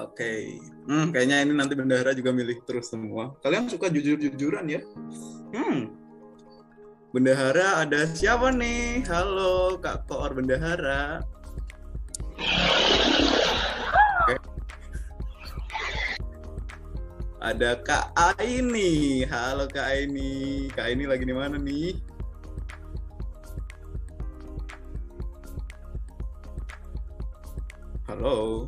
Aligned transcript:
Oke. 0.00 0.56
Hmm, 0.88 1.12
kayaknya 1.12 1.44
ini 1.44 1.52
nanti 1.52 1.76
bendahara 1.76 2.16
juga 2.16 2.32
milih 2.32 2.64
terus 2.64 2.88
semua. 2.88 3.36
Kalian 3.44 3.68
suka 3.68 3.92
jujur-jujuran 3.92 4.64
ya? 4.64 4.80
Hmm. 5.52 5.92
Bendahara 7.12 7.84
ada 7.84 8.08
siapa 8.08 8.48
nih? 8.48 9.04
Halo, 9.04 9.76
Kak 9.76 10.08
Koor 10.08 10.32
Bendahara. 10.32 11.20
Oke. 14.24 14.34
Ada 17.44 17.76
Kak 17.84 18.16
Aini. 18.16 19.28
Halo 19.28 19.68
Kak 19.68 19.84
Aini. 19.84 20.72
Kak 20.72 20.88
Aini 20.88 21.04
lagi 21.04 21.28
di 21.28 21.36
mana 21.36 21.60
nih? 21.60 21.92
Halo. 28.08 28.64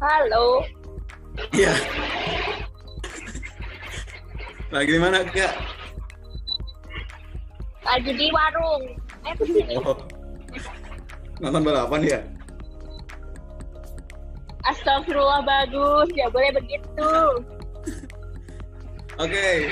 Halo. 0.00 0.64
Iya. 1.52 1.76
Lagi 4.72 4.96
di 4.96 5.00
mana, 5.00 5.20
Kak? 5.28 5.52
Lagi 7.84 8.10
di 8.16 8.32
warung. 8.32 8.96
Eh, 9.28 9.34
ke 9.36 9.44
sini. 9.44 9.76
Oh. 9.76 10.00
Nonton 11.44 11.68
balapan 11.68 12.00
ya? 12.00 12.20
Astagfirullah 14.72 15.44
bagus. 15.44 16.08
Ya 16.16 16.32
boleh 16.32 16.48
begitu. 16.56 17.12
Oke. 19.20 19.68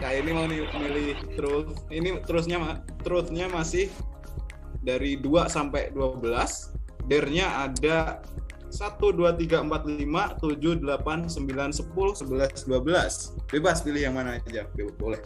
Kak 0.00 0.12
ini 0.16 0.30
mau 0.32 0.48
nih 0.48 0.64
milih 0.80 1.08
terus. 1.36 1.76
Ini 1.92 2.24
terusnya 2.24 2.80
terusnya 3.04 3.52
masih 3.52 3.92
dari 4.80 5.20
2 5.20 5.44
sampai 5.44 5.92
12. 5.92 6.79
Dernya 7.06 7.64
ada 7.64 8.20
1 8.70 8.78
2 9.02 9.34
3 9.34 9.66
4 9.66 9.98
5 9.98 10.38
7 10.38 10.78
8 10.78 11.26
9 11.26 11.74
10 11.74 12.22
11 12.22 12.70
12. 12.70 13.50
Bebas 13.50 13.82
pilih 13.82 14.00
yang 14.00 14.14
mana 14.14 14.38
aja. 14.38 14.62
Be- 14.72 14.94
Boleh. 14.94 15.18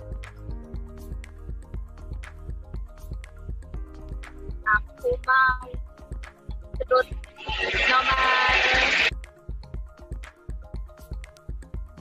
Aku 4.65 5.11
mau 5.23 5.69
terus 6.75 7.07
nomor 7.85 8.19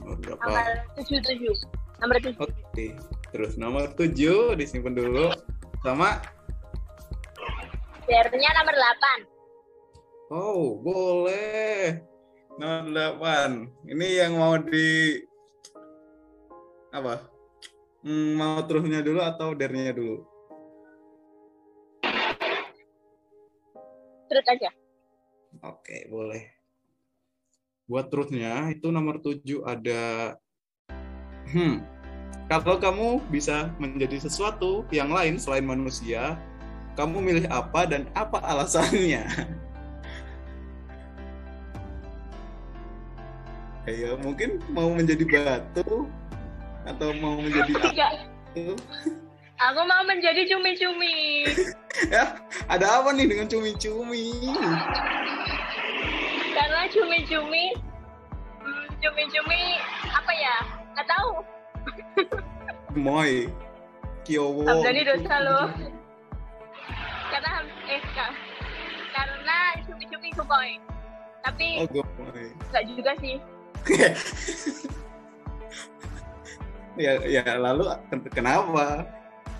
Nomor 0.00 0.16
berapa? 0.18 0.40
nomor 0.42 0.66
tujuh 0.96 1.20
tujuh. 1.22 1.54
Nomor 2.00 2.16
tujuh. 2.20 2.40
Oke. 2.40 2.86
Terus 3.30 3.52
nomor 3.56 3.84
7 3.92 4.56
disimpan 4.56 4.94
dulu 4.94 5.28
sama 5.80 6.22
Dernya 8.04 8.50
nomor 8.54 8.72
delapan. 8.72 9.18
Oh, 10.32 10.80
boleh. 10.80 12.00
Nomor 12.56 12.88
8. 13.20 13.92
Ini 13.92 14.24
yang 14.24 14.40
mau 14.40 14.56
di 14.56 15.20
apa? 16.94 17.28
Hmm, 18.00 18.38
mau 18.38 18.62
terusnya 18.64 19.04
dulu 19.04 19.20
atau 19.20 19.52
dernya 19.52 19.92
dulu? 19.92 20.24
Terus 24.32 24.46
aja. 24.48 24.70
Oke, 25.60 26.08
boleh. 26.08 26.48
Buat 27.84 28.08
terusnya 28.08 28.72
itu 28.72 28.88
nomor 28.88 29.20
7 29.20 29.44
ada 29.68 30.34
hmm. 31.52 31.84
Kalau 32.48 32.80
kamu 32.80 33.24
bisa 33.28 33.72
menjadi 33.76 34.24
sesuatu 34.24 34.84
yang 34.88 35.12
lain 35.12 35.36
selain 35.36 35.64
manusia, 35.64 36.36
kamu 36.96 37.20
milih 37.20 37.46
apa 37.52 37.88
dan 37.88 38.08
apa 38.16 38.40
alasannya? 38.40 39.24
Kayak 43.84 44.16
mungkin 44.24 44.64
mau 44.72 44.88
menjadi 44.96 45.24
batu 45.28 46.08
atau 46.88 47.08
mau 47.20 47.36
menjadi 47.36 47.72
apa? 47.76 48.16
Aku 49.70 49.80
mau 49.84 50.02
menjadi 50.08 50.48
cumi-cumi. 50.48 51.44
Ya, 52.10 52.42
ada 52.66 52.98
apa 52.98 53.14
nih 53.14 53.30
dengan 53.30 53.46
cumi-cumi? 53.46 54.34
Karena 56.50 56.90
cumi-cumi, 56.90 57.70
hmm, 58.66 58.86
cumi-cumi 58.98 59.78
apa 60.10 60.32
ya? 60.34 60.56
Nggak 60.90 61.06
tahu. 61.06 61.30
Gemoy. 62.98 63.46
Kiowo. 64.26 64.66
Abdani 64.66 65.06
dosa 65.06 65.34
lo. 65.38 65.70
Karena 67.30 67.62
eh 67.86 68.02
karena 69.14 69.58
cumi-cumi 69.86 70.28
gemoy. 70.34 70.70
Tapi 71.46 71.66
Oh, 71.78 71.86
nggak 71.86 72.84
juga 72.90 73.14
sih. 73.22 73.38
ya, 77.04 77.12
ya 77.26 77.44
lalu 77.58 77.90
ken- 78.08 78.30
kenapa 78.32 79.04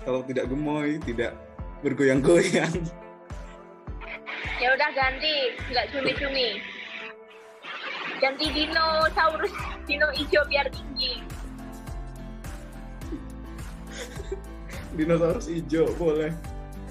kalau 0.05 0.21
tidak 0.25 0.49
gemoy, 0.49 0.97
tidak 1.01 1.33
bergoyang-goyang? 1.81 2.73
Ya 4.61 4.71
udah 4.71 4.89
ganti, 4.95 5.51
nggak 5.67 5.91
cumi-cumi. 5.91 6.63
Ganti 8.23 8.47
dinosaurus, 8.53 9.51
dino 9.83 10.07
hijau 10.15 10.43
biar 10.47 10.71
tinggi. 10.71 11.19
Dinosaurus 14.95 15.51
hijau 15.51 15.91
boleh. 15.99 16.31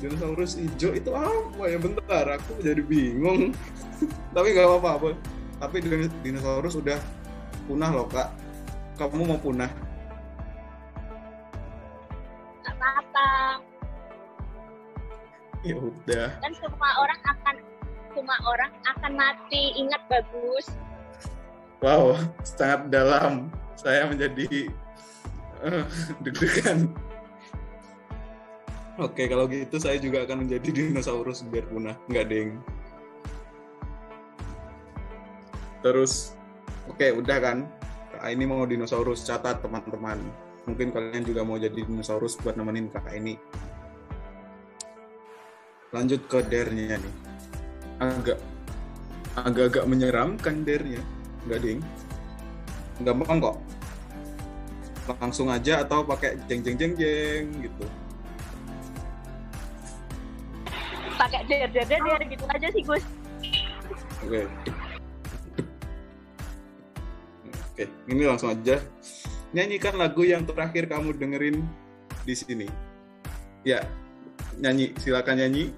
Dinosaurus 0.02 0.60
hijau 0.60 0.92
itu 0.92 1.10
apa 1.16 1.64
ya? 1.64 1.78
Bentar, 1.80 2.36
aku 2.36 2.60
jadi 2.60 2.84
bingung. 2.84 3.56
Tapi 4.36 4.52
nggak 4.52 4.68
apa-apa. 4.68 5.16
Tapi 5.64 5.80
din- 5.80 6.12
dinosaurus 6.20 6.76
udah 6.76 7.00
punah 7.64 7.91
loh 7.91 8.06
kak. 8.08 8.28
Kamu 8.94 9.26
mau 9.26 9.41
punah? 9.41 9.70
Nggak 12.62 12.75
apa-apa. 12.78 13.28
Ya 15.64 15.75
udah. 15.80 16.28
Kan 16.44 16.52
semua 16.60 16.91
orang 17.00 17.20
akan 17.25 17.56
semua 18.14 18.36
orang 18.47 18.72
akan 18.84 19.12
mati. 19.16 19.75
Ingat 19.80 20.02
bagus. 20.06 20.70
Wow, 21.82 22.16
sangat 22.44 22.88
dalam. 22.88 23.52
Saya 23.75 24.08
menjadi 24.08 24.70
eh, 25.64 25.84
deg-degan. 26.25 26.88
Oke, 28.94 29.26
kalau 29.26 29.50
gitu 29.50 29.75
saya 29.82 29.98
juga 29.98 30.22
akan 30.22 30.46
menjadi 30.46 30.70
dinosaurus 30.70 31.42
biar 31.50 31.66
punah. 31.66 31.98
Nggak, 32.06 32.26
deng. 32.31 32.50
Terus, 35.82 36.38
oke, 36.88 37.06
udah 37.20 37.38
kan? 37.40 37.58
Ini 38.24 38.44
mau 38.48 38.64
dinosaurus, 38.64 39.26
catat 39.26 39.60
teman-teman. 39.60 40.16
Mungkin 40.64 40.96
kalian 40.96 41.24
juga 41.28 41.44
mau 41.44 41.60
jadi 41.60 41.76
dinosaurus 41.76 42.40
buat 42.40 42.56
nemenin 42.56 42.88
kakak 42.88 43.20
ini. 43.20 43.36
Lanjut 45.92 46.24
ke 46.24 46.40
dernya 46.48 46.96
nih. 46.96 47.14
Agak 48.00 48.38
agak-agak 49.36 49.84
menyeramkan 49.84 50.64
dernya. 50.64 51.04
Enggak, 51.44 51.60
ding. 51.60 51.80
Gampang 53.04 53.38
kok. 53.44 53.56
Langsung 55.20 55.52
aja 55.52 55.84
atau 55.84 56.00
pakai 56.00 56.40
jeng 56.48 56.64
jeng 56.64 56.80
jeng 56.80 56.92
jeng 56.96 57.44
gitu. 57.60 57.84
Pakai 61.20 61.44
der 61.44 61.68
der 61.68 61.84
der 61.84 62.00
der 62.00 62.20
gitu 62.24 62.44
aja 62.48 62.66
sih 62.72 62.82
Gus. 62.82 63.04
Oke. 64.24 64.48
Oke, 67.74 67.90
ini 68.06 68.22
langsung 68.22 68.54
aja. 68.54 68.78
Nyanyikan 69.50 69.98
lagu 69.98 70.22
yang 70.22 70.46
terakhir 70.46 70.86
kamu 70.86 71.10
dengerin 71.18 71.58
di 72.22 72.34
sini. 72.38 72.70
Ya, 73.66 73.82
nyanyi. 74.62 74.94
Silakan 74.94 75.42
nyanyi. 75.42 75.74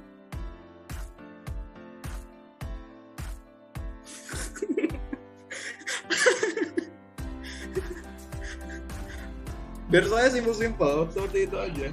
Biar 9.88 10.04
saya 10.04 10.28
simpel-simpel, 10.28 11.08
seperti 11.08 11.48
itu 11.48 11.56
aja. 11.56 11.88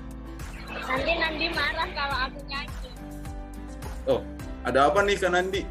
Nanti 0.68 1.14
Nandi 1.16 1.48
marah 1.56 1.88
kalau 1.96 2.18
aku 2.28 2.44
nyanyi. 2.52 2.92
Oh, 4.04 4.20
ada 4.68 4.92
apa 4.92 5.00
nih 5.08 5.16
Kak 5.16 5.32
Nandi? 5.32 5.64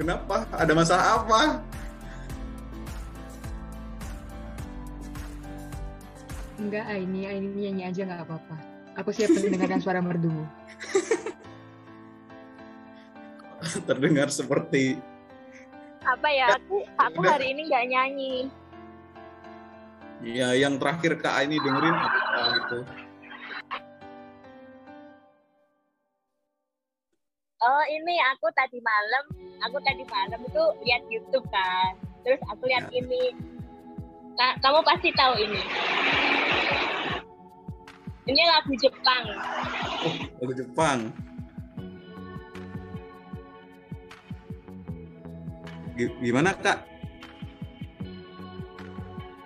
Kenapa? 0.00 0.48
Ada 0.56 0.72
masalah 0.72 1.20
apa? 1.20 1.60
Enggak, 6.56 6.88
Aini, 6.88 7.28
Aini 7.28 7.48
nyanyi 7.52 7.82
aja 7.84 8.00
nggak 8.02 8.22
apa-apa. 8.24 8.56
Aku 8.96 9.12
siap 9.12 9.28
mendengarkan 9.30 9.80
suara 9.80 10.00
merdumu. 10.00 10.48
Terdengar 13.88 14.28
seperti 14.30 14.96
Apa 16.00 16.28
ya? 16.30 16.54
Aku 16.54 16.86
aku 16.96 17.18
hari 17.20 17.50
ini 17.52 17.66
nggak 17.66 17.86
nyanyi. 17.88 18.34
ya 20.24 20.56
yang 20.56 20.80
terakhir 20.80 21.20
Kak 21.20 21.44
ini 21.44 21.60
dengerin 21.60 21.92
apa 21.92 22.40
gitu. 22.56 22.78
Oh 27.58 27.84
ini 27.90 28.14
aku 28.30 28.46
tadi 28.54 28.78
malam, 28.78 29.24
aku 29.60 29.76
tadi 29.82 30.06
malam 30.06 30.40
itu 30.40 30.62
lihat 30.86 31.02
YouTube 31.10 31.44
kan. 31.50 31.98
Terus 32.22 32.38
aku 32.46 32.64
lihat 32.64 32.86
Ya. 32.88 33.02
ini. 33.02 33.34
Ka- 34.36 34.56
kamu 34.62 34.80
pasti 34.86 35.10
tahu 35.10 35.34
ini. 35.36 35.60
Ini 38.26 38.42
lagu 38.42 38.72
Jepang. 38.82 39.24
Lagu 40.42 40.52
Jepang. 40.52 40.98
Gi- 45.94 46.16
Gimana 46.20 46.50
kak? 46.58 46.82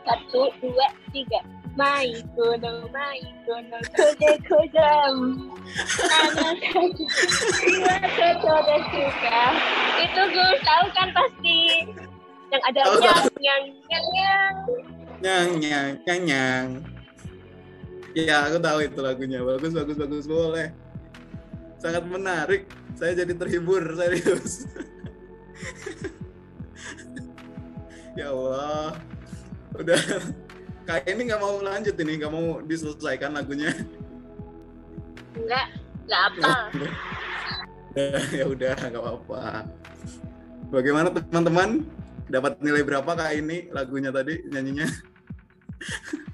Satu, 0.09 0.49
dua, 0.59 0.89
tiga. 1.13 1.41
Mai 1.79 2.11
kono, 2.35 2.91
mai 2.91 3.23
kono, 3.47 3.79
kode 3.95 4.33
kodam. 4.49 5.15
Anak 6.03 6.59
dua, 6.75 7.97
kode 8.43 8.77
suka. 8.91 9.41
Itu 10.03 10.23
gue 10.35 10.51
tahu 10.67 10.85
kan 10.97 11.09
pasti. 11.15 11.61
Yang 12.51 12.63
ada 12.67 12.81
Tahu, 12.83 12.97
nyang, 12.99 13.25
nyang, 13.39 13.65
nyang, 13.87 14.07
nyang. 14.11 14.55
Nyang 15.23 15.49
nyang 15.63 15.89
nyang 16.03 16.21
nyang. 16.27 16.67
Ya 18.15 18.51
aku 18.51 18.59
tahu 18.59 18.79
itu 18.83 19.01
lagunya. 19.03 19.39
Bagus 19.43 19.71
bagus 19.71 19.97
bagus 19.97 20.27
boleh. 20.27 20.75
Sangat 21.79 22.05
menarik. 22.07 22.67
Saya 22.99 23.15
jadi 23.23 23.33
terhibur 23.39 23.81
serius. 23.95 24.67
ya 28.19 28.35
Allah. 28.35 28.99
Udah. 29.79 30.01
Kayak 30.85 31.07
ini 31.07 31.21
nggak 31.31 31.41
mau 31.41 31.55
lanjut 31.63 31.95
ini, 32.03 32.13
nggak 32.19 32.33
mau 32.35 32.59
diselesaikan 32.67 33.31
lagunya. 33.31 33.71
Enggak, 35.39 35.67
enggak 36.03 36.23
apa. 36.27 36.51
ya 38.39 38.45
udah 38.51 38.75
nggak 38.75 38.99
apa-apa. 38.99 39.71
Bagaimana 40.75 41.15
teman-teman? 41.15 41.87
Dapat 42.31 42.63
nilai 42.63 42.87
berapa 42.87 43.11
kak 43.11 43.35
ini 43.39 43.71
lagunya 43.75 44.15
tadi 44.15 44.39
nyanyinya? 44.51 44.87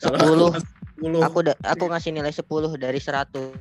10. 0.00 0.16
aku 0.16 0.48
ngasih 0.48 0.72
10. 1.00 1.20
Aku 1.28 1.38
da- 1.44 1.60
aku 1.64 1.84
ngasih 1.92 2.10
nilai 2.16 2.32
10 2.32 2.76
dari 2.80 3.00
100. 3.00 3.52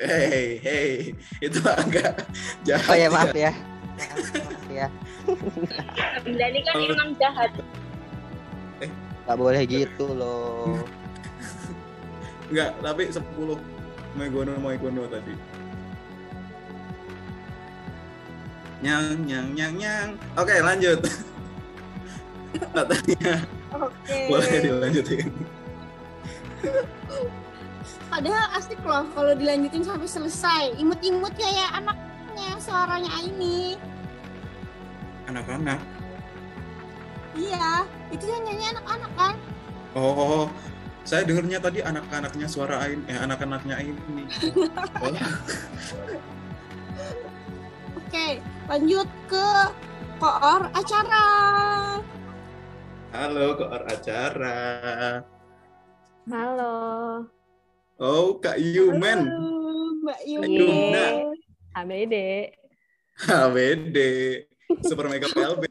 Hei, 0.00 0.58
hei, 0.58 1.12
itu 1.38 1.60
agak 1.62 2.24
jahat. 2.64 2.88
Oh 2.88 2.96
ya 2.96 3.08
maaf 3.12 3.36
ya. 3.36 3.52
Maaf 3.52 4.64
ya. 4.72 4.88
Ini 6.24 6.60
kan 6.64 6.74
emang 6.80 7.10
jahat. 7.20 7.52
Gak 9.24 9.36
boleh 9.40 9.62
gitu 9.68 10.04
loh. 10.12 10.80
Enggak, 12.48 12.76
tapi 12.80 13.08
10 13.08 13.56
Megono 14.16 14.52
Megono 14.60 15.04
tadi. 15.08 15.34
Nyang, 18.84 19.24
nyang, 19.24 19.48
nyang, 19.56 19.74
nyang. 19.80 20.08
Oke, 20.36 20.60
lanjut. 20.60 21.00
Katanya 22.76 23.40
Oke. 23.74 24.18
boleh 24.30 24.50
dilanjutin. 24.62 25.28
Padahal 28.08 28.46
asik 28.54 28.78
loh 28.86 29.04
kalau 29.12 29.32
dilanjutin 29.34 29.82
sampai 29.82 30.06
selesai. 30.06 30.78
Imut-imut 30.78 31.34
kayak 31.34 31.74
anaknya 31.74 32.48
suaranya 32.62 33.10
Aini. 33.18 33.74
Anak-anak. 35.26 35.80
Iya, 37.34 37.82
itu 38.14 38.24
yang 38.30 38.42
nyanyi 38.46 38.64
anak-anak 38.70 39.12
kan? 39.18 39.34
Oh, 39.98 40.46
saya 41.02 41.26
dengernya 41.26 41.58
tadi 41.58 41.82
anak-anaknya 41.82 42.46
suara 42.46 42.86
Ain, 42.86 43.02
eh 43.10 43.18
anak-anaknya 43.18 43.76
ini. 43.82 44.24
Oh, 45.04 45.10
Oke, 47.98 48.38
lanjut 48.70 49.08
ke 49.26 49.46
koor 50.22 50.70
acara. 50.70 51.26
Halo, 53.14 53.54
koor 53.54 53.82
acara. 53.86 54.58
Halo. 56.26 56.74
Oh, 58.02 58.42
Kak 58.42 58.58
Yumen. 58.58 59.30
Halo, 59.30 59.54
Mbak 60.02 60.20
Yumna. 60.26 60.50
Yumna. 60.50 61.06
ABD. 61.78 62.14
HBD. 63.14 63.98
Super 64.82 65.06
Mega 65.06 65.30
PLB. 65.30 65.64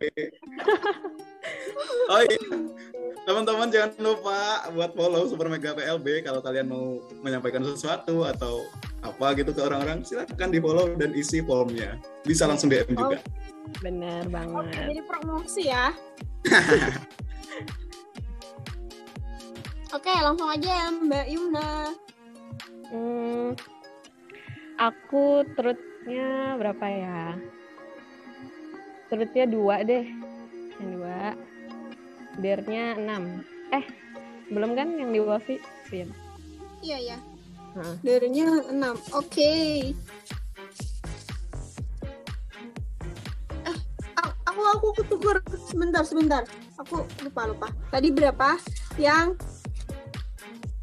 Oh 2.07 2.22
iya. 2.24 2.40
Teman-teman 3.24 3.68
jangan 3.72 3.92
lupa 4.00 4.68
buat 4.72 4.92
follow 4.96 5.28
Super 5.28 5.51
Mega 5.51 5.75
PLB 5.75 6.24
kalau 6.24 6.39
kalian 6.39 6.72
mau 6.72 7.04
menyampaikan 7.19 7.63
sesuatu 7.63 8.24
atau 8.24 8.63
apa 9.04 9.36
gitu 9.36 9.51
ke 9.51 9.60
orang-orang 9.63 10.04
silahkan 10.07 10.48
di 10.48 10.63
follow 10.63 10.96
dan 10.96 11.12
isi 11.12 11.44
formnya. 11.44 12.00
Bisa 12.24 12.48
langsung 12.48 12.72
DM 12.72 12.96
juga. 12.96 13.19
Bener 13.84 14.24
Oke, 14.28 14.31
banget. 14.31 14.63
jadi 14.72 15.01
promosi 15.04 15.63
ya. 15.68 15.92
Oke, 19.94 20.10
langsung 20.10 20.50
aja 20.50 20.69
ya 20.74 20.88
Mbak 20.90 21.25
Yumna. 21.30 21.69
Hmm, 22.90 23.54
aku 24.81 25.45
trutnya 25.54 26.57
berapa 26.57 26.86
ya? 26.90 27.38
Trutnya 29.13 29.45
dua 29.45 29.86
deh. 29.86 30.06
Yang 30.81 30.90
dua. 30.98 31.38
Dernya 32.42 32.98
enam. 32.98 33.45
Eh, 33.69 33.86
belum 34.50 34.74
kan 34.74 34.98
yang 34.98 35.13
di 35.13 35.22
Wafi? 35.22 35.62
Iya. 35.94 36.06
Iya 36.81 36.98
ya. 37.13 37.18
Darinya 38.01 38.66
6. 38.69 38.98
Oke. 39.13 39.54
Eh, 43.66 43.78
a- 44.18 44.38
aku 44.46 44.62
aku 44.74 44.88
ketuker 45.01 45.38
sebentar 45.69 46.01
sebentar. 46.06 46.42
Aku 46.81 47.06
lupa 47.22 47.42
lupa. 47.46 47.68
Tadi 47.89 48.10
berapa? 48.10 48.57
Yang 48.98 49.38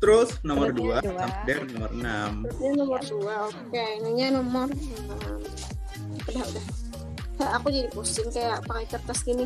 Terus 0.01 0.41
nomor 0.41 0.73
Terusnya 0.73 1.05
2 1.05 1.05
dua. 1.05 1.21
sampai 1.29 1.55
nomor 1.69 1.91
6. 1.93 2.49
ini 2.57 2.69
nomor 2.73 3.01
2. 3.05 3.53
Oke, 3.53 3.85
ininya 4.01 4.27
nomor 4.41 4.69
6. 4.73 6.25
Udah 6.25 6.45
udah. 6.49 6.65
Aku 7.61 7.69
jadi 7.69 7.89
pusing 7.93 8.29
kayak 8.33 8.65
pakai 8.65 8.85
kertas 8.89 9.21
gini. 9.21 9.45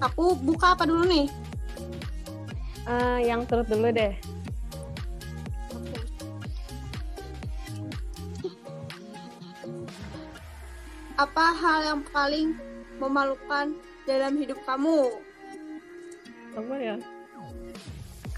Aku 0.00 0.32
buka 0.36 0.72
apa 0.72 0.88
dulu 0.88 1.04
nih? 1.04 1.28
Eh, 2.88 3.18
yang 3.28 3.44
trut 3.44 3.68
dulu 3.68 3.92
deh. 3.92 4.16
Oke. 5.70 5.98
Apa 11.20 11.44
hal 11.52 11.78
yang 11.84 12.00
paling 12.08 12.56
memalukan 12.96 13.76
dalam 14.08 14.40
hidup 14.40 14.56
kamu? 14.64 15.12
Apa 16.56 16.74
ya? 16.80 16.96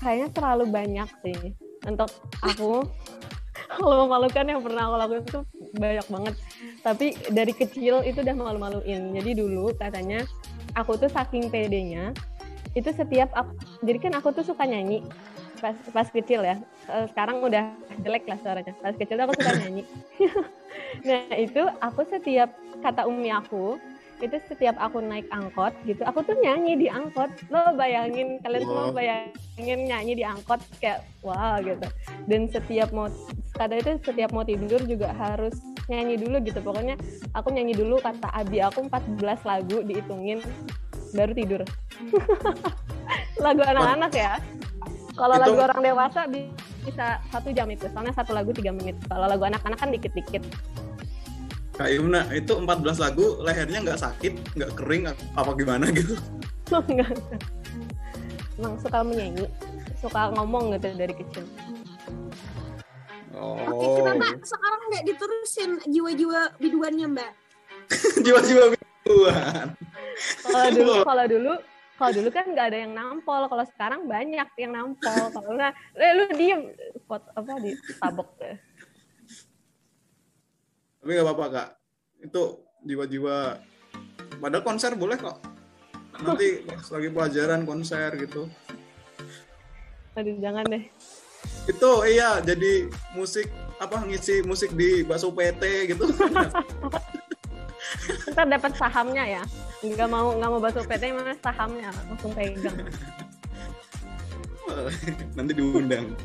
Kayaknya 0.04 0.28
terlalu 0.36 0.64
banyak 0.68 1.08
sih. 1.24 1.56
Untuk 1.88 2.12
aku, 2.44 2.84
kalau 3.72 4.04
memalukan 4.04 4.44
yang 4.44 4.60
pernah 4.60 4.92
aku 4.92 4.96
lakuin 5.00 5.24
itu 5.24 5.40
banyak 5.80 6.06
banget. 6.12 6.34
Tapi 6.84 7.06
dari 7.32 7.52
kecil 7.56 8.04
itu 8.04 8.20
udah 8.20 8.36
malu-maluin. 8.36 9.16
Jadi 9.16 9.30
dulu 9.32 9.72
katanya 9.72 10.28
aku 10.76 11.00
tuh 11.00 11.08
saking 11.08 11.48
pedenya, 11.48 12.12
itu 12.76 12.90
setiap 12.92 13.32
aku, 13.32 13.56
jadi 13.86 13.98
kan 14.02 14.12
aku 14.20 14.28
tuh 14.34 14.44
suka 14.44 14.68
nyanyi 14.68 15.00
pas 15.62 15.76
pas 15.96 16.04
kecil 16.12 16.44
ya. 16.44 16.60
Eh, 16.92 17.06
Sekarang 17.08 17.40
udah 17.40 17.72
jelek 18.04 18.28
lah 18.28 18.36
suaranya. 18.44 18.76
Pas 18.84 18.92
kecil 18.92 19.16
tuh 19.16 19.24
aku 19.24 19.34
suka 19.40 19.52
nyanyi. 19.64 19.88
nah 21.08 21.24
itu 21.40 21.62
aku 21.80 22.04
setiap 22.04 22.52
kata 22.84 23.08
umi 23.08 23.32
aku 23.32 23.80
itu 24.24 24.36
setiap 24.48 24.74
aku 24.80 25.04
naik 25.04 25.28
angkot 25.28 25.76
gitu 25.84 26.00
aku 26.08 26.24
tuh 26.24 26.36
nyanyi 26.40 26.80
di 26.80 26.88
angkot. 26.88 27.28
Lo 27.52 27.76
bayangin 27.76 28.40
kalian 28.40 28.64
semua 28.64 28.88
bayangin 28.90 29.80
nyanyi 29.84 30.12
di 30.16 30.24
angkot 30.24 30.60
kayak 30.80 31.04
wow 31.20 31.60
gitu. 31.60 31.86
Dan 32.24 32.48
setiap 32.48 32.88
mau 32.90 33.12
kata 33.54 33.78
itu 33.78 34.00
setiap 34.00 34.32
mau 34.32 34.42
tidur 34.42 34.80
juga 34.88 35.12
harus 35.12 35.54
nyanyi 35.92 36.16
dulu 36.16 36.40
gitu. 36.42 36.58
Pokoknya 36.64 36.96
aku 37.36 37.52
nyanyi 37.52 37.76
dulu 37.76 38.00
kata 38.00 38.32
abi 38.32 38.64
aku 38.64 38.88
14 38.88 39.20
lagu 39.44 39.84
dihitungin 39.84 40.40
baru 41.12 41.32
tidur. 41.36 41.60
Lagu 43.44 43.60
anak-anak 43.60 44.12
ya. 44.16 44.40
Kalau 45.14 45.36
lagu 45.38 45.58
orang 45.58 45.80
dewasa 45.84 46.26
bi- 46.26 46.50
bisa 46.82 47.22
satu 47.30 47.54
jam 47.54 47.70
itu 47.70 47.86
soalnya 47.92 48.14
satu 48.16 48.34
lagu 48.34 48.50
tiga 48.50 48.74
menit. 48.74 48.98
Kalau 49.06 49.26
lagu 49.28 49.46
anak-anak 49.46 49.78
kan 49.78 49.90
dikit-dikit 49.94 50.42
Kak 51.74 51.90
Yumna, 51.90 52.22
itu 52.30 52.54
14 52.54 53.02
lagu 53.02 53.34
lehernya 53.42 53.82
nggak 53.82 53.98
sakit, 53.98 54.32
nggak 54.54 54.72
kering, 54.78 55.10
apa 55.34 55.50
gimana 55.58 55.90
gitu? 55.90 56.14
Enggak. 56.70 57.18
Emang 58.54 58.78
suka 58.78 59.02
menyanyi, 59.02 59.50
suka 59.98 60.30
ngomong 60.38 60.78
gitu 60.78 60.94
dari 60.94 61.14
kecil. 61.18 61.44
Oke, 63.34 63.66
Oh, 63.66 63.98
kenapa 63.98 64.38
sekarang 64.46 64.80
nggak 64.94 65.04
diterusin 65.10 65.70
jiwa-jiwa 65.90 66.54
biduannya 66.62 67.06
Mbak? 67.10 67.32
jiwa-jiwa 68.24 68.64
biduan. 68.70 69.66
Kalau 70.46 70.68
dulu, 70.70 70.92
kalau 71.02 71.24
dulu, 71.26 71.52
kalau 71.98 72.12
dulu 72.14 72.28
kan 72.30 72.46
nggak 72.54 72.66
ada 72.70 72.78
yang 72.86 72.94
nampol. 72.94 73.42
Kalau 73.50 73.64
sekarang 73.74 74.06
banyak 74.06 74.48
yang 74.62 74.72
nampol. 74.78 75.22
Kalau 75.34 75.50
nggak, 75.58 75.72
eh, 75.98 76.12
lu 76.14 76.24
diem, 76.38 76.60
Pot, 77.10 77.26
apa 77.34 77.58
di 77.58 77.74
tabok. 77.98 78.30
Tapi 81.04 81.20
nggak 81.20 81.28
apa-apa 81.28 81.46
kak. 81.52 81.68
Itu 82.24 82.64
jiwa-jiwa. 82.88 83.60
Padahal 84.40 84.64
konser 84.64 84.96
boleh 84.96 85.20
kok. 85.20 85.36
Nanti 86.16 86.64
pas 86.64 86.80
lagi 86.80 87.08
pelajaran 87.12 87.68
konser 87.68 88.08
gitu. 88.24 88.48
Aduh, 90.16 90.32
jangan 90.40 90.64
deh. 90.64 90.88
Itu 91.68 92.08
iya 92.08 92.40
jadi 92.40 92.88
musik 93.12 93.52
apa 93.76 94.00
ngisi 94.00 94.48
musik 94.48 94.72
di 94.72 95.04
bakso 95.04 95.28
PT 95.28 95.92
gitu. 95.92 96.08
Ntar 98.32 98.48
dapat 98.48 98.72
sahamnya 98.72 99.28
ya. 99.28 99.42
Nggak 99.84 100.08
mau 100.08 100.32
nggak 100.40 100.50
mau 100.56 100.60
bakso 100.64 100.88
PT 100.88 101.12
mana 101.12 101.36
sahamnya 101.36 101.92
langsung 102.08 102.32
pegang. 102.32 102.80
Nanti 105.36 105.52
diundang. 105.52 106.16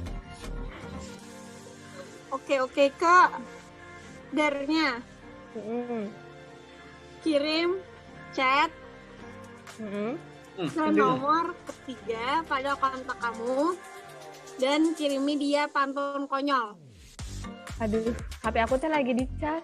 Oke 2.31 2.63
oke 2.63 2.88
kak. 2.95 3.58
Dernya 4.29 5.01
Mm-mm. 5.57 6.05
kirim 7.25 7.81
chat. 8.33 8.69
Hmm, 9.79 10.19
ke 10.59 10.86
nomor 10.91 11.55
ketiga 11.63 12.43
pada 12.43 12.75
kontak 12.75 13.15
kamu 13.15 13.79
dan 14.59 14.91
kirimi 14.93 15.39
dia 15.39 15.71
pantun 15.71 16.27
konyol. 16.27 16.75
Aduh, 17.79 18.12
HP 18.43 18.55
aku 18.59 18.75
tuh 18.75 18.91
lagi 18.91 19.15
dicas. 19.15 19.63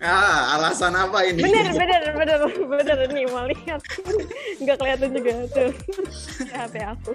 Ah, 0.00 0.56
alasan 0.56 0.96
apa 0.96 1.24
ini? 1.28 1.44
Bener, 1.44 1.72
bener, 1.80 2.02
bener, 2.16 2.40
bener 2.68 2.98
nih 3.12 3.24
mau 3.28 3.44
lihat. 3.48 3.80
Nggak 4.60 4.76
kelihatan 4.76 5.08
juga 5.12 5.32
tuh 5.52 5.72
HP 6.56 6.74
aku. 6.84 7.12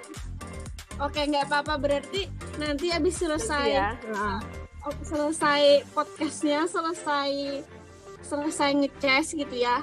Oke 0.96 1.28
nggak 1.28 1.44
apa-apa 1.52 1.74
berarti 1.76 2.24
nanti 2.56 2.88
abis 2.88 3.20
selesai 3.20 3.68
Ya. 3.68 3.92
Nah, 4.08 4.40
oh, 4.40 4.65
selesai 5.02 5.86
podcastnya 5.94 6.66
selesai 6.70 7.62
selesai 8.22 8.70
ngecas 8.74 9.34
gitu 9.34 9.56
ya. 9.56 9.82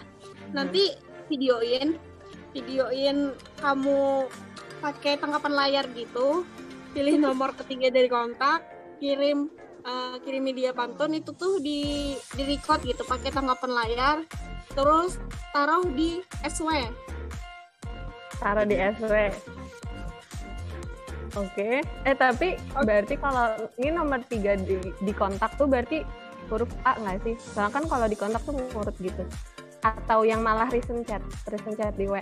Nanti 0.52 0.94
videoin 1.32 1.96
videoin 2.54 3.34
kamu 3.60 4.28
pakai 4.84 5.20
tangkapan 5.20 5.54
layar 5.54 5.86
gitu. 5.96 6.44
Pilih 6.94 7.18
nomor 7.18 7.58
ketiga 7.58 7.90
dari 7.90 8.08
kontak 8.12 8.64
kirim 9.02 9.50
eh, 9.84 10.16
kirim 10.22 10.44
media 10.46 10.72
pantun 10.72 11.18
itu 11.18 11.34
tuh 11.34 11.58
di 11.60 12.14
di 12.38 12.44
record 12.46 12.84
gitu 12.86 13.02
pakai 13.04 13.34
tangkapan 13.34 13.72
layar. 13.72 14.18
Terus 14.74 15.20
taruh 15.54 15.86
di 15.90 16.22
SW 16.46 16.70
taruh 18.44 18.68
di 18.68 18.76
SW. 18.76 19.16
Oke. 21.34 21.82
Eh 21.82 22.16
tapi 22.16 22.54
berarti 22.76 23.18
kalau 23.18 23.50
ini 23.76 23.90
nomor 23.90 24.22
tiga 24.24 24.54
di, 24.54 24.78
di 24.80 25.14
kontak 25.14 25.58
tuh 25.58 25.66
berarti 25.66 26.06
huruf 26.48 26.70
A 26.84 26.94
nggak 26.96 27.18
sih? 27.24 27.36
Soalnya 27.54 27.74
kan 27.74 27.84
kalau 27.88 28.06
di 28.06 28.14
kontak 28.14 28.42
tuh 28.44 28.54
ngurut 28.54 28.94
gitu. 29.00 29.24
Atau 29.82 30.24
yang 30.24 30.40
malah 30.40 30.70
recent 30.70 31.04
chat, 31.04 31.20
recent 31.46 31.76
chat 31.76 31.92
di 31.94 32.06
WA. 32.06 32.22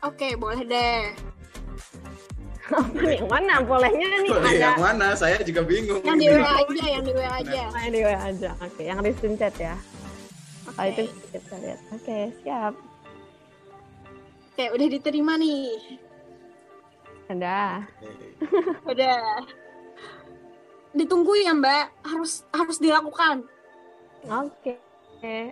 oke 0.00 0.28
boleh 0.36 0.62
deh 0.62 1.12
Apa 2.70 3.02
yang 3.02 3.26
mana? 3.26 3.58
Bolehnya 3.60 4.06
nih 4.16 4.30
Boleh 4.30 4.46
ada 4.46 4.62
yang 4.70 4.78
mana? 4.78 5.08
Saya 5.12 5.42
juga 5.42 5.60
bingung. 5.60 6.00
yang 6.00 6.14
di. 6.14 6.30
WA 6.30 6.54
aja 6.54 6.84
yang 6.86 7.02
di 7.02 7.12
WA 7.12 7.30
aja 7.34 7.62
Oh, 7.66 7.80
yang 7.80 7.92
di 7.92 8.00
WA 8.00 8.18
aja. 8.22 8.50
Oke, 8.60 8.82
yang 8.86 8.98
recent 9.00 9.34
chat 9.36 9.54
ya. 9.56 9.74
oke 10.62 10.76
Kalau 10.76 10.88
itu 10.88 11.02
kita 11.28 11.56
lihat. 11.58 11.80
Oke, 11.90 12.18
siap. 12.38 12.74
oke 14.46 14.64
udah 14.70 14.86
diterima 14.88 15.32
nih 15.34 15.58
Ada. 17.30 17.86
Udah. 18.90 19.22
Ditunggu 20.90 21.38
ya 21.38 21.54
Mbak, 21.54 21.84
harus 22.02 22.42
harus 22.50 22.82
dilakukan. 22.82 23.46
Oke. 24.26 24.74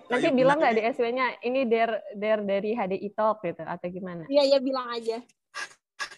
Nanti 0.09 0.27
Ayo, 0.27 0.35
bilang 0.35 0.59
nggak 0.59 0.75
di 0.75 0.83
SW-nya 0.91 1.45
ini 1.45 1.69
der 1.69 2.01
der 2.17 2.41
dari 2.43 2.73
HDI 2.75 3.09
Talk 3.15 3.45
gitu 3.45 3.63
atau 3.63 3.87
gimana? 3.93 4.25
Iya 4.27 4.57
ya 4.57 4.59
bilang 4.59 4.91
aja. 4.91 5.23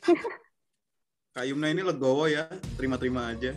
Kak 1.34 1.44
Yumna 1.46 1.70
ini 1.70 1.82
legowo 1.84 2.26
ya, 2.26 2.48
terima-terima 2.78 3.30
aja. 3.30 3.54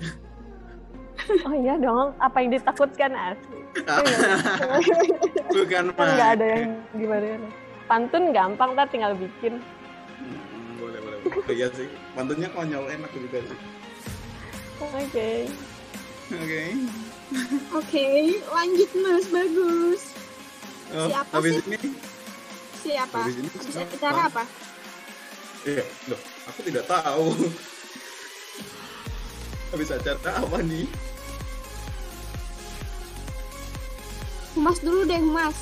Oh 1.48 1.55
iya 1.55 1.79
dong, 1.79 2.13
apa 2.19 2.43
yang 2.43 2.51
ditakutkan 2.57 3.15
asli? 3.15 3.60
Bukan 5.55 5.86
Kan 5.93 5.98
mah. 5.98 6.13
nggak 6.19 6.31
ada 6.38 6.45
yang 6.45 6.69
gimana. 6.98 7.48
Pantun 7.88 8.24
gampang, 8.36 8.75
ntar 8.75 8.89
tinggal 8.91 9.15
bikin. 9.15 9.62
Iya 11.53 11.68
sih, 11.72 11.88
pantunnya 12.15 12.50
konyol 12.51 12.88
enak 12.88 13.12
juga 13.15 13.39
sih. 13.44 13.60
Oke. 14.80 15.30
Oke. 16.34 16.63
Oke, 17.74 18.06
lanjut 18.48 18.89
Mas, 19.00 19.25
bagus. 19.32 20.01
Oh, 20.94 21.08
Siapa 21.10 21.32
habis 21.34 21.58
sih? 21.58 21.65
ini, 21.74 21.89
Siapa? 22.84 23.18
habis 23.25 23.36
ini 23.39 23.48
Habis 23.50 23.75
acara 23.80 24.22
apa? 24.30 24.44
Iya, 25.63 25.84
loh, 26.12 26.22
aku 26.51 26.60
tidak 26.68 26.86
tahu. 26.86 27.27
Habis 29.74 29.89
acara 29.89 30.32
apa 30.38 30.58
nih? 30.62 30.86
Mas 34.53 34.77
dulu 34.80 35.01
deh, 35.08 35.24
Mas. 35.24 35.58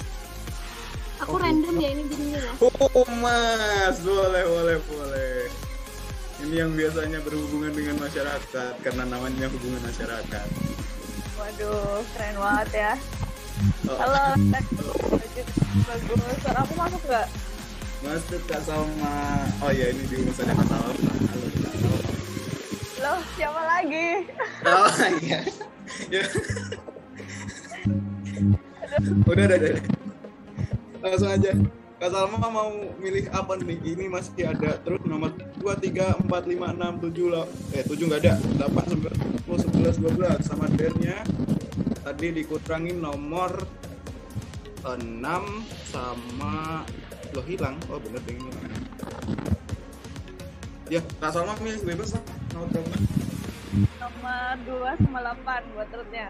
Aku 1.31 1.39
random 1.39 1.79
ya 1.79 1.95
ini 1.95 2.03
jadinya 2.11 2.43
ya. 2.43 2.51
Oh, 2.59 3.07
Mas, 3.23 4.03
boleh, 4.03 4.43
boleh, 4.43 4.83
boleh. 4.83 5.47
Ini 6.43 6.59
yang 6.59 6.75
biasanya 6.75 7.23
berhubungan 7.23 7.71
dengan 7.71 8.03
masyarakat 8.03 8.73
karena 8.83 9.07
namanya 9.07 9.47
hubungan 9.47 9.79
masyarakat. 9.79 10.47
Waduh, 11.39 12.03
keren 12.11 12.35
banget 12.35 12.69
ya. 12.75 12.99
Oh, 13.87 13.95
Halo, 13.95 14.35
bagus. 15.87 16.19
Suara 16.43 16.67
aku 16.67 16.73
masuk 16.75 16.99
nggak? 17.07 17.27
Masuk 18.03 18.41
Kak 18.51 18.67
Salma. 18.67 19.47
Oh 19.63 19.71
ya 19.71 19.87
ini 19.87 20.03
di 20.11 20.27
urusannya 20.27 20.51
Kak 20.51 20.67
Salma. 20.67 21.11
Halo 21.31 21.47
Kak 21.47 21.75
Salma. 21.79 22.11
Loh, 23.07 23.23
siapa 23.39 23.61
lagi? 23.63 24.27
Oh 24.67 24.91
iya. 25.23 25.39
Ya. 26.11 26.27
udah, 29.31 29.47
udah, 29.47 29.59
udah. 29.63 30.00
Langsung 31.01 31.33
aja. 31.33 31.51
Kak 32.01 32.09
Salma 32.09 32.49
mau 32.49 32.73
milih 32.97 33.29
apa 33.29 33.61
nih? 33.61 33.77
Ini 33.77 34.09
masih 34.09 34.49
ada 34.49 34.73
terus 34.81 35.01
nomor 35.05 35.33
2, 35.61 35.69
3, 35.77 36.17
4, 36.25 36.49
5, 36.49 36.73
6, 36.73 37.13
7 37.13 37.29
lah. 37.29 37.45
Eh 37.77 37.85
7 37.85 38.09
nggak 38.09 38.21
ada. 38.25 38.33
8, 38.69 39.05
9, 39.05 39.13
10, 39.45 39.69
11, 39.69 40.01
12 40.01 40.41
sama 40.45 40.65
dernya. 40.73 41.21
Tadi 42.01 42.41
dikurangin 42.41 42.97
nomor 43.01 43.53
6 44.81 44.97
sama 45.89 46.81
lo 47.37 47.41
hilang. 47.45 47.77
Oh 47.89 48.01
bener 48.01 48.21
deh 48.25 48.33
ini. 48.33 48.49
Ya, 50.89 51.01
Kak 51.21 51.33
Salma 51.33 51.53
milih 51.61 51.85
bebas 51.85 52.17
lah. 52.17 52.23
Nomor 52.57 52.67
berapa? 52.73 52.97
Nomor 54.01 54.53
2 54.65 55.01
sama 55.05 55.19
8 55.21 55.73
buat 55.77 55.87
terusnya. 55.93 56.27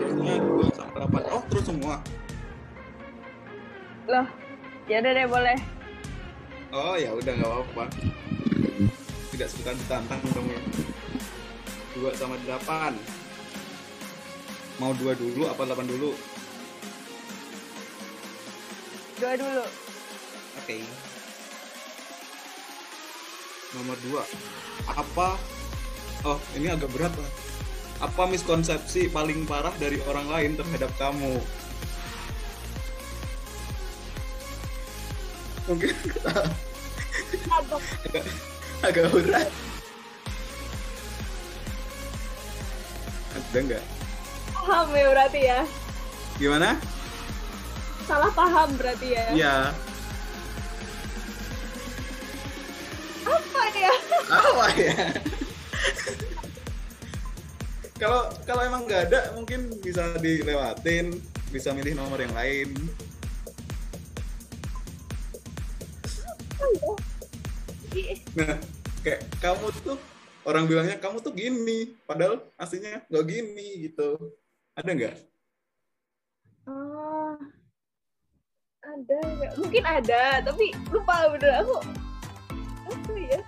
Terusnya 0.00 0.34
2 0.40 0.72
sampai 0.72 1.04
8. 1.04 1.36
Oh, 1.36 1.44
terus 1.52 1.64
semua. 1.68 2.00
Loh, 4.06 4.26
ya 4.86 5.02
udah 5.02 5.12
deh 5.12 5.26
boleh. 5.26 5.58
Oh, 6.70 6.94
ya 6.94 7.10
udah 7.10 7.32
nggak 7.34 7.50
apa-apa. 7.50 7.84
Tidak 9.34 9.48
suka 9.50 9.74
ditantang 9.74 10.22
dong 10.30 10.46
ya. 10.46 10.60
2 11.98 12.14
sama 12.14 12.38
8. 12.46 12.94
Mau 14.78 14.94
2 14.94 15.10
dulu 15.18 15.50
apa 15.50 15.62
8 15.66 15.90
dulu? 15.90 16.14
Dua 19.18 19.32
dulu. 19.34 19.64
Oke. 20.62 20.76
Nomor 23.74 23.96
2. 24.06 24.22
Apa 24.86 25.34
Oh, 26.26 26.42
ini 26.58 26.66
agak 26.66 26.90
berat 26.90 27.14
lah. 27.14 27.32
Apa 28.02 28.26
miskonsepsi 28.26 29.06
paling 29.14 29.46
parah 29.46 29.70
dari 29.78 30.02
orang 30.10 30.26
lain 30.26 30.52
terhadap 30.58 30.90
kamu? 30.98 31.38
Mungkin 35.66 35.90
agak, 37.50 37.82
agak 38.86 39.06
berat. 39.10 39.50
Ada 43.34 43.58
nggak? 43.58 43.84
Paham 44.54 44.88
ya 44.94 45.06
berarti 45.10 45.40
ya. 45.42 45.60
Gimana? 46.38 46.78
Salah 48.06 48.30
paham 48.30 48.78
berarti 48.78 49.08
ya. 49.10 49.26
Iya. 49.34 49.56
Apa 53.26 53.62
ya? 53.74 53.92
Apa 54.30 54.66
ya? 54.78 54.94
Kalau 57.96 58.28
kalau 58.46 58.62
emang 58.62 58.84
nggak 58.86 59.10
ada 59.10 59.34
mungkin 59.34 59.72
bisa 59.82 60.14
dilewatin, 60.22 61.16
bisa 61.50 61.74
milih 61.74 61.98
nomor 61.98 62.22
yang 62.22 62.34
lain. 62.36 62.70
Nah, 68.36 68.56
kayak 69.04 69.20
kamu 69.40 69.66
tuh 69.80 69.96
orang 70.46 70.68
bilangnya 70.68 71.00
kamu 71.00 71.18
tuh 71.24 71.32
gini 71.34 71.96
padahal 72.06 72.38
aslinya 72.54 73.02
nggak 73.08 73.24
gini 73.26 73.90
gitu 73.90 74.14
ada 74.76 74.90
nggak 74.92 75.16
Oh, 76.66 77.38
ada 78.82 79.18
nggak? 79.22 79.54
Mungkin 79.54 79.86
ada, 79.86 80.42
tapi 80.42 80.74
lupa 80.90 81.30
bener 81.30 81.62
aku. 81.62 81.78
Apa 82.90 83.12
ya? 83.14 83.40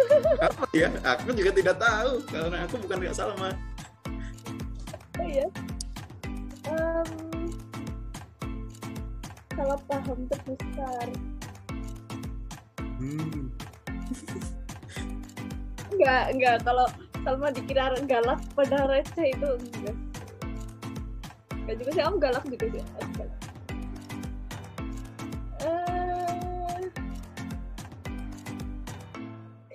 apa 0.52 0.64
ya 0.76 0.88
aku 1.00 1.32
juga 1.32 1.56
tidak 1.56 1.76
tahu 1.80 2.20
karena 2.28 2.68
aku 2.68 2.76
bukan 2.84 3.00
Kak 3.00 3.16
Salma 3.16 3.56
Apa 4.92 5.24
ya? 5.24 5.48
Em, 6.68 7.08
salah 9.56 9.80
paham 9.88 10.18
terbesar. 10.28 11.08
hmm. 13.00 13.65
Enggak, 15.92 16.24
enggak. 16.34 16.56
Kalau 16.62 16.86
Salma 17.26 17.50
dikira 17.50 17.90
galak 18.06 18.40
pada 18.54 18.86
receh 18.86 19.34
itu 19.34 19.48
enggak. 19.58 19.96
Enggak 21.54 21.76
juga 21.82 21.90
sih, 21.90 22.02
aku 22.04 22.16
galak 22.22 22.44
juga 22.46 22.66
sih. 22.70 22.82
Aku 22.82 23.10
galak. 23.18 23.40
Eh, 25.66 26.80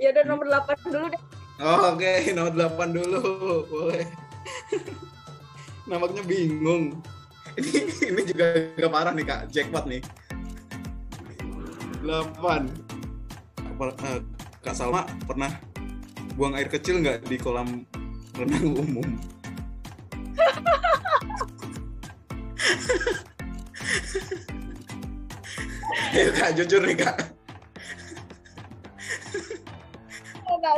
Ya 0.01 0.09
udah 0.09 0.23
nomor 0.25 0.49
8 0.49 0.81
dulu 0.89 1.07
deh. 1.13 1.21
Oh, 1.61 1.93
oke 1.93 2.33
nomor 2.33 2.53
8 2.57 2.89
dulu 2.89 3.21
boleh 3.69 4.09
nampaknya 5.85 6.25
bingung 6.25 6.97
ini 7.53 7.85
ini 8.09 8.21
juga 8.25 8.65
agak 8.79 8.89
parah 8.89 9.13
nih 9.13 9.25
kak 9.29 9.41
jackpot 9.53 9.85
nih 9.85 10.01
8 12.01 12.80
Eh, 13.81 14.21
kak 14.61 14.77
Salma 14.77 15.09
pernah 15.25 15.49
buang 16.37 16.53
air 16.53 16.69
kecil 16.69 17.01
nggak 17.01 17.25
di 17.25 17.41
kolam 17.41 17.81
renang 18.37 18.77
umum 18.85 19.09
ya 26.13 26.29
kak 26.29 26.53
jujur 26.61 26.85
nih 26.85 26.93
kak 26.93 27.17
enggak. 30.61 30.73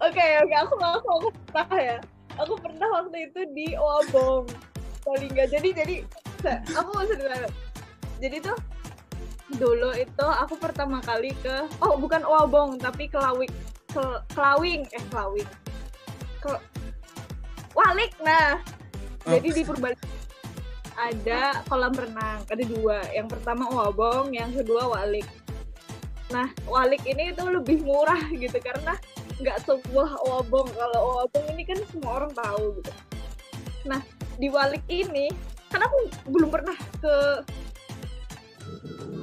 Oke, 0.00 0.26
oke, 0.40 0.54
aku 0.56 0.74
ngaku 0.80 1.08
aku 1.12 1.28
pernah 1.52 1.68
ya. 1.76 1.98
Aku 2.38 2.54
pernah 2.56 2.88
waktu 2.94 3.18
itu 3.28 3.40
di 3.52 3.66
Wabong, 3.74 4.46
Polingga. 5.02 5.44
Jadi, 5.50 5.74
jadi 5.74 5.94
aku 6.72 6.88
mau 6.94 7.04
sederhana. 7.04 7.50
Jadi 8.22 8.36
tuh 8.40 8.56
dulu 9.56 9.96
itu 9.96 10.26
aku 10.26 10.60
pertama 10.60 11.00
kali 11.00 11.32
ke 11.40 11.64
oh 11.80 11.96
bukan 11.96 12.20
Wabong 12.20 12.76
tapi 12.76 13.08
Kelawik 13.08 13.48
Kel- 13.88 14.20
Kelawing 14.36 14.84
eh 14.92 15.02
Kelawing. 15.08 15.48
Ke 16.44 16.60
Walik 17.72 18.12
nah. 18.20 18.60
Jadi 19.24 19.48
di 19.60 19.62
Purbalingga 19.64 20.08
ada 20.98 21.62
kolam 21.70 21.94
renang 21.94 22.44
ada 22.44 22.64
dua. 22.64 23.06
Yang 23.14 23.38
pertama 23.38 23.64
Wabong 23.72 24.36
yang 24.36 24.52
kedua 24.52 24.92
Walik. 24.92 25.24
Nah, 26.28 26.52
walik 26.68 27.00
ini 27.08 27.32
itu 27.32 27.40
lebih 27.40 27.80
murah 27.80 28.20
gitu 28.28 28.60
karena 28.60 28.92
nggak 29.40 29.64
sebuah 29.64 30.20
wabong. 30.28 30.68
Kalau 30.76 31.00
wabong 31.24 31.44
ini 31.56 31.64
kan 31.64 31.80
semua 31.88 32.20
orang 32.20 32.32
tahu 32.36 32.64
gitu. 32.80 32.92
Nah, 33.88 34.00
di 34.36 34.48
walik 34.52 34.84
ini 34.92 35.32
kan 35.72 35.84
aku 35.84 35.98
belum 36.28 36.52
pernah 36.52 36.76
ke 37.00 37.14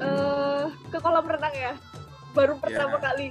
eh 0.01 0.63
ke 0.89 0.97
kolam 0.99 1.25
renang 1.25 1.55
ya. 1.55 1.73
Baru 2.33 2.57
pertama 2.59 2.97
Ya. 2.97 3.03
kali. 3.11 3.27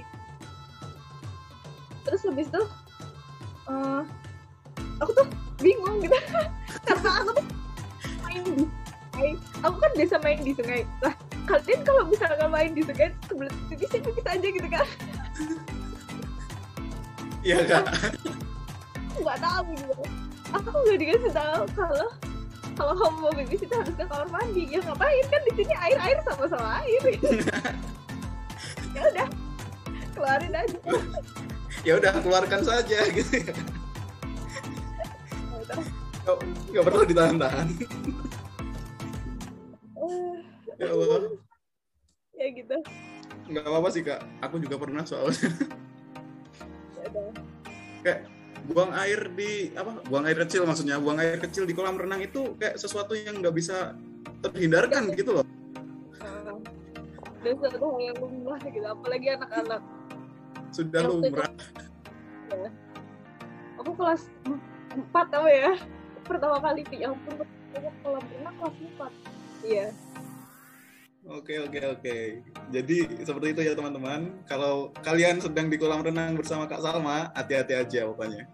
Terus 2.05 2.21
habis 2.25 2.47
itu 2.47 2.63
eh 3.65 4.01
aku 5.01 5.11
tuh 5.11 5.27
bingung 5.59 5.99
gitu 5.99 6.15
karena 6.87 7.09
aku 7.21 7.31
tuh 7.41 7.45
main 8.23 8.43
di 8.43 8.63
sungai. 8.65 9.31
Aku 9.61 9.75
kan 9.77 9.91
biasa 9.95 10.15
main 10.21 10.39
di 10.41 10.53
sungai. 10.53 10.81
Lah, 11.01 11.13
kalian 11.45 11.81
kalau 11.85 12.03
bisa 12.09 12.25
nggak 12.25 12.49
main 12.49 12.71
di 12.73 12.81
sungai 12.81 13.13
kebelet 13.29 13.53
pipis 13.69 13.91
ya 13.93 13.99
pipis 14.01 14.25
aja 14.25 14.47
gitu 14.49 14.67
kan 14.67 14.87
iya 17.45 17.61
kak 17.61 17.85
nggak 19.21 19.37
tahu 19.37 19.61
gitu 19.77 19.93
aku 20.49 20.67
nggak 20.73 20.97
dikasih 20.97 21.31
tahu 21.37 21.61
kalau 21.77 22.09
kalau 22.75 22.93
kamu 22.93 23.17
mau 23.19 23.31
pipis 23.31 23.61
itu 23.63 23.73
harus 23.75 23.95
ke 23.95 24.03
kamar 24.03 24.27
mandi. 24.29 24.63
Ya 24.67 24.79
ngapain? 24.83 25.25
Kan 25.31 25.41
di 25.47 25.51
sini 25.55 25.75
air 25.75 25.97
air 25.99 26.17
sama 26.23 26.45
sama 26.51 26.69
air. 26.83 27.01
Ya 28.95 29.03
udah 29.11 29.27
keluarin 30.15 30.53
aja. 30.55 30.77
Ya 31.83 31.93
udah 31.99 32.11
keluarkan 32.23 32.61
saja 32.63 32.99
gitu. 33.11 33.43
Ya. 33.43 33.51
Nggak- 36.23 36.41
nggak 36.71 36.83
perlu 36.87 37.03
ditahan-tahan. 37.03 37.67
Eh, 39.99 40.35
ya 40.79 40.87
Allah. 40.95 41.21
ya 42.39 42.47
gitu. 42.55 42.75
Nggak 43.51 43.63
apa-apa 43.67 43.89
sih 43.91 43.99
kak. 43.99 44.23
Aku 44.47 44.63
juga 44.63 44.79
pernah 44.79 45.03
soalnya. 45.03 45.51
Ya 46.95 47.07
kayak 47.99 48.19
buang 48.65 48.91
air 48.97 49.29
di 49.33 49.69
apa 49.77 50.01
buang 50.09 50.25
air 50.25 50.37
kecil 50.41 50.65
maksudnya 50.65 50.97
buang 50.97 51.21
air 51.21 51.37
kecil 51.37 51.69
di 51.69 51.73
kolam 51.77 51.95
renang 51.95 52.21
itu 52.21 52.57
kayak 52.57 52.81
sesuatu 52.81 53.13
yang 53.13 53.37
nggak 53.39 53.53
bisa 53.53 53.93
terhindarkan 54.41 55.13
gitu 55.13 55.41
loh. 55.41 55.45
Dan 57.45 57.53
suatu 57.61 57.77
hal 57.77 57.97
yang 58.01 58.17
lumrah 58.17 58.57
gitu 58.65 58.81
apalagi 58.81 59.27
anak-anak. 59.37 59.81
Sudah 60.73 61.01
Yang 61.01 61.09
waktu 61.13 61.21
itu- 61.21 61.29
lumrah 61.29 61.51
aku 63.77 63.91
kelas 64.01 64.21
4 64.97 65.25
tau 65.29 65.45
ya? 65.45 65.71
Pertama 66.25 66.57
kali 66.57 66.81
ya 66.89 67.13
ampun 67.13 67.45
kolam 68.01 68.23
renang 68.33 68.55
kelas 68.57 68.75
4 68.81 69.11
iya 69.65 69.87
oke 71.29 71.53
oke 71.69 71.79
oke. 71.97 72.17
Jadi 72.71 72.97
seperti 73.25 73.47
itu 73.53 73.61
ya 73.65 73.73
teman-teman. 73.73 74.33
Kalau 74.45 74.93
kalian 75.01 75.41
sedang 75.41 75.67
di 75.69 75.77
kolam 75.77 76.01
renang 76.05 76.37
bersama 76.37 76.65
kak 76.69 76.81
Salma 76.81 77.29
hati-hati 77.33 77.73
aja 77.75 78.05
pokoknya. 78.09 78.45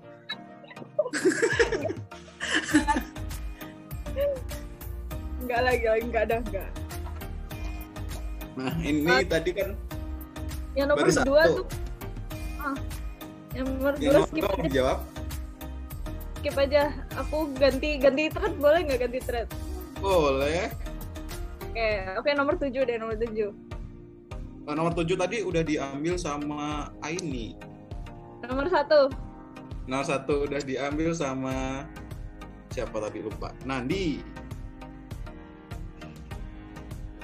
Enggak 5.42 5.62
lagi 5.66 5.86
enggak 6.06 6.24
ada 6.30 6.36
enggak. 6.40 6.70
Nah 8.56 8.74
ini 8.84 9.08
Ah. 9.08 9.24
tadi 9.24 9.52
kan 9.56 9.72
yang 10.72 10.88
nomor 10.88 11.04
baru 11.04 11.24
dua 11.28 11.42
satu. 11.44 11.56
tuh 11.60 11.66
ah 12.64 12.76
yang 13.52 13.66
nomor 13.68 13.94
yang 14.00 14.12
dua 14.16 14.20
nomor 14.24 14.28
skip 14.32 14.44
aja. 14.48 14.64
dijawab 14.64 15.00
skip 16.40 16.56
aja. 16.58 16.84
Aku 17.20 17.38
ganti 17.60 17.90
ganti 18.00 18.24
thread. 18.32 18.54
Boleh 18.60 18.80
nggak 18.88 19.00
ganti 19.08 19.20
thread? 19.24 19.48
Boleh 20.00 20.72
oke 21.72 21.90
oke 22.20 22.30
nomor 22.36 22.56
tujuh 22.60 22.84
deh 22.84 22.98
nomor 23.00 23.16
tujuh 23.16 23.52
Nah, 24.62 24.78
nomor 24.78 24.94
tujuh 24.94 25.18
tadi 25.18 25.42
udah 25.42 25.66
diambil 25.66 26.22
sama 26.22 26.94
Aini 27.02 27.58
nomor 28.46 28.70
satu 28.70 29.10
Nomor 29.90 30.06
satu 30.06 30.46
udah 30.46 30.62
diambil 30.62 31.10
sama 31.18 31.84
siapa 32.72 32.96
tadi 33.04 33.20
lupa. 33.20 33.52
Nandi. 33.66 34.22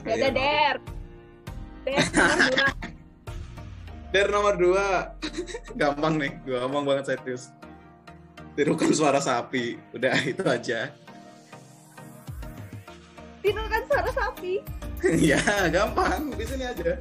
Gak 0.04 0.16
ada 0.20 0.28
Ayo, 0.28 0.32
der 0.36 0.76
der 1.88 2.06
nomor 2.12 2.40
dua 2.52 2.68
Der 4.14 4.28
nomor 4.28 4.56
dua. 4.60 4.88
Gampang 5.80 6.14
nih, 6.20 6.32
gampang 6.44 6.84
banget 6.84 7.06
serius. 7.16 7.56
Tirukan 8.58 8.92
suara 8.92 9.22
sapi. 9.22 9.78
Udah 9.94 10.18
itu 10.32 10.44
aja. 10.44 10.92
Suara 13.88 14.12
sapi 14.12 14.54
ya, 15.16 15.40
gampang. 15.70 16.34
Di 16.34 16.46
sini 16.46 16.66
aja. 16.66 16.98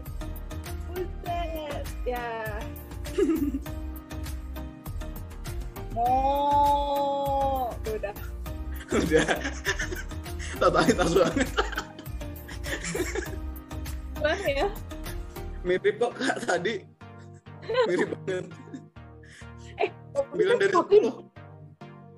buset 0.90 1.86
ya 2.04 2.26
Mo, 5.92 6.10
Tuh, 7.84 7.96
udah 7.96 8.14
Udah. 8.86 9.28
Totalitas 10.56 11.10
banget. 11.12 11.48
Wah 14.16 14.40
ya 14.46 14.68
Mirip 15.66 15.98
kok 15.98 16.12
Kak 16.14 16.36
tadi. 16.46 16.80
Mirip 17.90 18.08
banget. 18.14 18.46
eh 19.76 19.90
9 20.14 20.56
dari 20.56 20.72
10. 20.72 20.72
tunggu 20.72 21.12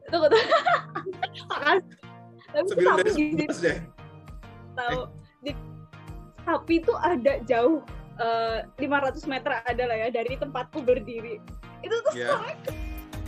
tunggu 0.07 0.29
Makasih. 1.51 1.97
tapi 2.53 2.71
9 2.71 2.87
sapi 2.95 3.11
11 3.51 3.65
deh. 3.65 3.79
Tahu. 4.79 5.01
Di 5.43 5.53
sapi 6.47 6.75
itu 6.79 6.95
ada 6.95 7.33
jauh 7.45 7.83
eh, 8.19 8.59
500 8.79 9.27
meter 9.27 9.51
ada 9.63 9.83
lah 9.85 9.97
ya 9.99 10.09
dari 10.15 10.39
tempatku 10.39 10.79
berdiri. 10.83 11.43
Itu 11.83 11.95
tuh 12.07 12.13
Ya. 12.15 12.31
suaranya 12.35 12.57
keren 12.63 12.79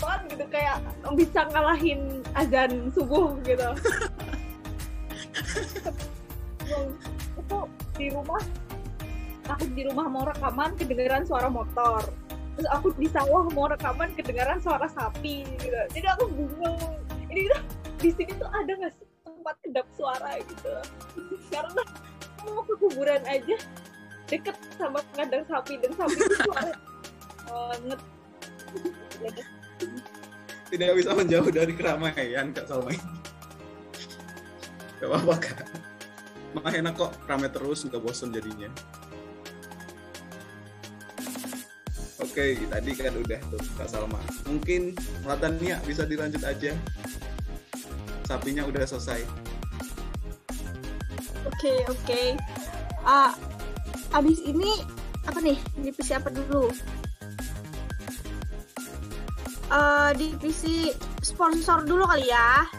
banget 0.01 0.21
gitu 0.33 0.45
kayak 0.49 0.77
bisa 1.13 1.41
ngalahin 1.53 2.01
azan 2.33 2.89
subuh 2.95 3.37
gitu. 3.45 3.69
Itu 7.37 7.59
di 7.99 8.07
rumah 8.15 8.43
aku 9.51 9.67
di 9.75 9.83
rumah 9.91 10.07
mau 10.07 10.25
rekaman 10.25 10.79
kedengeran 10.79 11.27
suara 11.27 11.51
motor. 11.51 12.07
Terus 12.57 12.69
aku 12.71 12.95
di 12.97 13.11
sawah 13.11 13.51
mau 13.51 13.67
rekaman 13.69 14.15
kedengaran 14.15 14.63
suara 14.63 14.87
sapi 14.89 15.43
gitu. 15.59 15.79
Jadi 15.93 16.07
aku 16.07 16.25
bingung. 16.31 16.79
Ini 17.31 17.47
tuh 17.51 17.63
di 18.01 18.11
sini 18.15 18.33
tuh 18.39 18.49
ada 18.51 18.73
nggak 18.73 18.93
sih 18.97 19.10
tempat 19.40 19.57
kedap 19.64 19.88
suara 19.96 20.37
gitu 20.44 20.68
karena 21.53 21.83
mau 22.44 22.61
ke 22.61 22.74
kuburan 22.76 23.24
aja 23.24 23.57
deket 24.29 24.57
sama 24.76 25.00
kandang 25.16 25.48
sapi 25.48 25.81
dan 25.81 25.92
sapi 25.96 26.20
itu 26.20 26.37
suara 26.44 26.72
banget 27.48 28.00
Tidak 30.70 30.90
bisa 30.94 31.11
menjauh 31.18 31.50
dari 31.50 31.74
keramaian 31.74 32.55
Kak 32.55 32.70
Salma. 32.70 32.94
Gak 35.03 35.09
apa-apa 35.11 35.35
Kak. 35.42 35.66
Mah 36.55 36.70
enak 36.70 36.94
kok 36.94 37.11
rame 37.26 37.50
terus 37.50 37.83
nggak 37.90 37.98
bosen 37.98 38.31
jadinya. 38.31 38.70
Oke, 42.22 42.55
tadi 42.70 42.90
kan 42.94 43.18
udah 43.18 43.40
tuh 43.50 43.59
Kak 43.74 43.90
Salma. 43.90 44.22
Mungkin 44.46 44.94
Latania 45.26 45.83
bisa 45.83 46.07
dilanjut 46.07 46.46
aja. 46.46 46.70
Sapinya 48.31 48.62
udah 48.62 48.87
selesai. 48.87 49.27
Oke, 51.51 51.83
oke. 51.90 52.38
Ah, 53.03 53.35
abis 54.14 54.38
ini 54.47 54.87
apa 55.27 55.43
nih? 55.43 55.59
Divisi 55.75 56.14
apa 56.14 56.31
dulu? 56.31 56.71
Eh, 59.66 60.11
divisi 60.14 60.95
sponsor 61.27 61.83
dulu 61.83 62.07
kali 62.07 62.31
ya. 62.31 62.71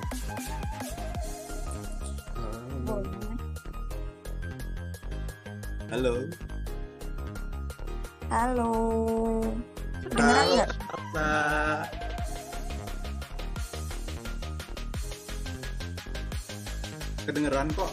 Halo. 5.91 6.15
Halo. 8.31 8.71
Kedengeran 9.99 10.45
nggak? 10.55 10.71
Kedengeran 17.21 17.69
kok. 17.77 17.91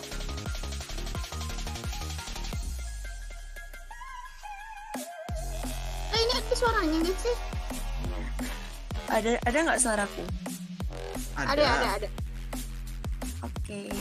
Eh, 6.16 6.20
ini 6.20 6.32
ada 6.32 6.54
suaranya 6.56 6.96
nggak 7.04 7.18
sih? 7.20 7.36
Ada 9.08 9.30
ada 9.44 9.58
nggak 9.68 9.80
suaraku? 9.80 10.22
Ada, 11.36 11.64
ada, 11.64 11.88
ada. 12.02 12.08
Oke. 13.44 13.92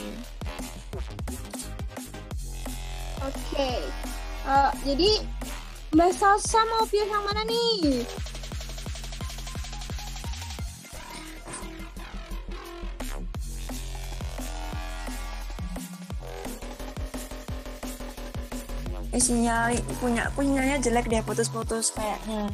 Oke. 3.24 3.70
Eh, 4.48 4.72
jadi 4.88 5.12
Mbak 5.92 6.12
Salsa 6.16 6.64
mau 6.72 6.84
pilih 6.88 7.08
yang 7.08 7.24
mana 7.28 7.44
nih? 7.44 8.04
Eh, 19.18 19.24
sinyal 19.26 19.74
punya 19.98 20.30
punyanya 20.38 20.78
jelek 20.78 21.10
deh 21.10 21.26
putus-putus 21.26 21.90
kayaknya. 21.90 22.54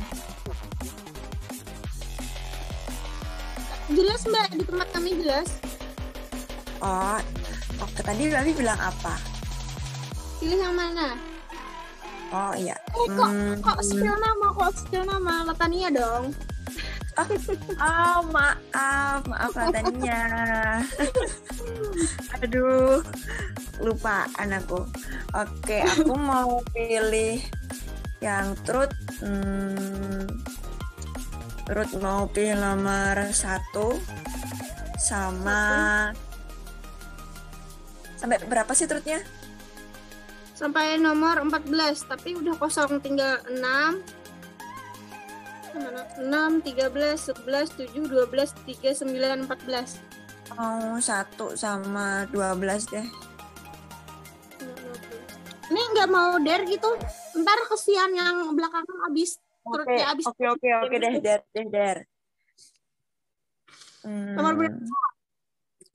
Jelas 3.91 4.23
Mbak, 4.23 4.47
di 4.55 4.63
tempat 4.63 4.87
kami 4.95 5.11
jelas. 5.19 5.59
Oh, 6.79 7.19
oke 7.83 7.99
tadi 7.99 8.31
Babi 8.31 8.55
bilang 8.55 8.79
apa? 8.79 9.19
Pilih 10.39 10.55
yang 10.55 10.71
mana? 10.71 11.19
Oh 12.31 12.55
iya. 12.55 12.79
Eh, 12.79 13.07
kok, 13.11 13.27
Hmm, 13.27 13.59
kok 13.59 13.83
spill 13.83 14.15
nama, 14.15 14.47
kok 14.55 14.71
spill 14.79 15.03
nama? 15.03 15.43
Latania 15.43 15.91
dong. 15.91 16.31
Oh 17.75 18.19
maaf, 18.31 19.19
maaf 19.27 19.51
katanya. 19.51 20.21
Aduh, 22.39 23.03
lupa 23.81 24.29
anakku. 24.37 24.85
Oke, 25.33 25.81
aku 25.81 26.13
mau 26.33 26.61
pilih 26.75 27.41
yang 28.21 28.53
truth. 28.67 28.93
Hmm, 29.23 30.27
truth 31.65 31.93
mau 31.97 32.29
pilih 32.29 32.59
nomor 32.59 33.33
satu 33.33 33.97
sama 35.01 36.11
sampai 38.23 38.39
berapa 38.47 38.71
sih 38.71 38.87
truthnya? 38.87 39.19
Sampai 40.55 40.95
nomor 40.95 41.43
14, 41.43 42.07
tapi 42.07 42.39
udah 42.39 42.55
kosong 42.55 43.03
tinggal 43.03 43.35
6. 43.51 43.99
Mana? 45.75 46.07
6, 46.15 46.63
13, 46.63 47.35
11, 47.35 47.75
7, 47.75 48.07
12, 48.07 48.55
3, 48.63 48.95
9, 48.95 49.43
14. 49.43 50.55
Mau 50.55 51.01
satu 51.03 51.57
sama 51.59 52.23
12 52.31 52.95
deh. 52.95 53.07
Ini 55.73 55.81
nggak 55.89 56.09
mau 56.13 56.37
dare 56.37 56.69
gitu. 56.69 56.93
Ntar 57.33 57.59
kesian 57.65 58.13
yang 58.13 58.53
belakangan 58.53 59.09
abis. 59.09 59.41
Oke, 59.65 59.97
abis. 59.97 60.29
oke, 60.29 60.45
oke, 60.53 60.69
oke 60.85 60.95
deh, 61.01 61.13
der, 61.17 61.41
deh, 61.49 61.65
der. 61.65 61.97
Hmm, 64.05 64.37
Nomor 64.37 64.53
berapa? 64.53 64.77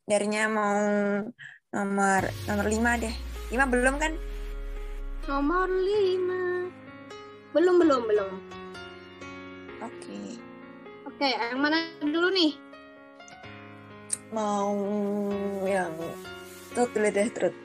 Dernya 0.09 0.51
mau 0.51 0.75
nomor 1.71 2.23
nomor 2.51 2.67
lima 2.67 2.99
deh. 2.99 3.15
Lima 3.55 3.71
belum 3.71 4.03
kan? 4.03 4.19
Nomor 5.29 5.69
5. 5.69 7.53
Belum, 7.53 7.77
belum, 7.77 8.03
belum. 8.09 8.33
Oke. 9.85 10.41
Oke, 11.05 11.29
yang 11.29 11.61
mana 11.61 11.85
dulu 12.01 12.33
nih? 12.33 12.57
Mau 14.33 14.73
yang 15.69 15.93
dulu 16.73 17.09
deh, 17.13 17.29
truth. 17.29 17.59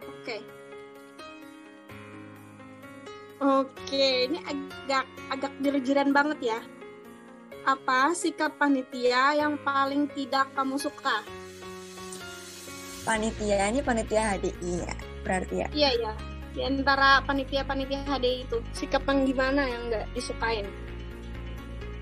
Oke. 0.00 0.53
Oke, 3.42 4.30
ini 4.30 4.38
agak 4.46 5.04
agak 5.34 5.52
jir-jiran 5.58 6.14
banget 6.14 6.54
ya. 6.54 6.60
Apa 7.66 8.14
sikap 8.14 8.54
panitia 8.60 9.34
yang 9.34 9.58
paling 9.64 10.06
tidak 10.14 10.52
kamu 10.54 10.78
suka? 10.78 11.24
Panitia 13.02 13.68
ini 13.72 13.80
panitia 13.82 14.38
HDI 14.38 14.72
ya, 14.86 14.96
berarti 15.26 15.54
ya. 15.64 15.68
Iya, 15.74 15.90
iya. 15.98 16.12
Di 16.54 16.62
antara 16.62 17.18
panitia-panitia 17.26 18.06
HDI 18.06 18.46
itu, 18.46 18.62
sikap 18.70 19.02
yang 19.10 19.26
gimana 19.26 19.66
yang 19.66 19.90
nggak 19.90 20.06
disukain? 20.14 20.70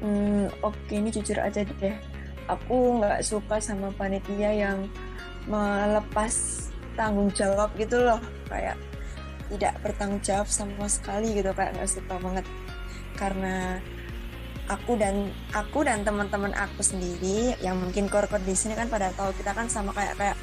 Hmm, 0.05 0.53
oke, 0.61 0.93
ini 0.93 1.09
jujur 1.09 1.41
aja 1.41 1.65
deh. 1.65 1.97
Aku 2.51 3.01
nggak 3.01 3.25
suka 3.25 3.57
sama 3.63 3.89
panitia 3.97 4.53
yang 4.53 4.85
melepas 5.49 6.69
tanggung 6.99 7.33
jawab 7.33 7.73
gitu 7.81 7.97
loh, 7.97 8.21
kayak 8.53 8.77
tidak 9.53 9.77
bertanggung 9.85 10.25
jawab 10.25 10.49
sama 10.49 10.89
sekali 10.89 11.37
gitu, 11.37 11.53
kayak 11.53 11.77
nggak 11.77 11.91
suka 11.91 12.17
banget. 12.17 12.47
Karena 13.15 13.77
aku 14.71 14.97
dan 14.97 15.29
aku 15.53 15.85
dan 15.85 16.07
teman-teman 16.07 16.55
aku 16.57 16.81
sendiri 16.81 17.59
yang 17.61 17.77
mungkin 17.77 18.09
core 18.09 18.31
di 18.41 18.55
sini 18.57 18.79
kan 18.79 18.89
pada 18.89 19.13
tahu 19.13 19.35
kita 19.37 19.53
kan 19.53 19.67
sama 19.69 19.93
kayak 19.93 20.15
kayak 20.17 20.37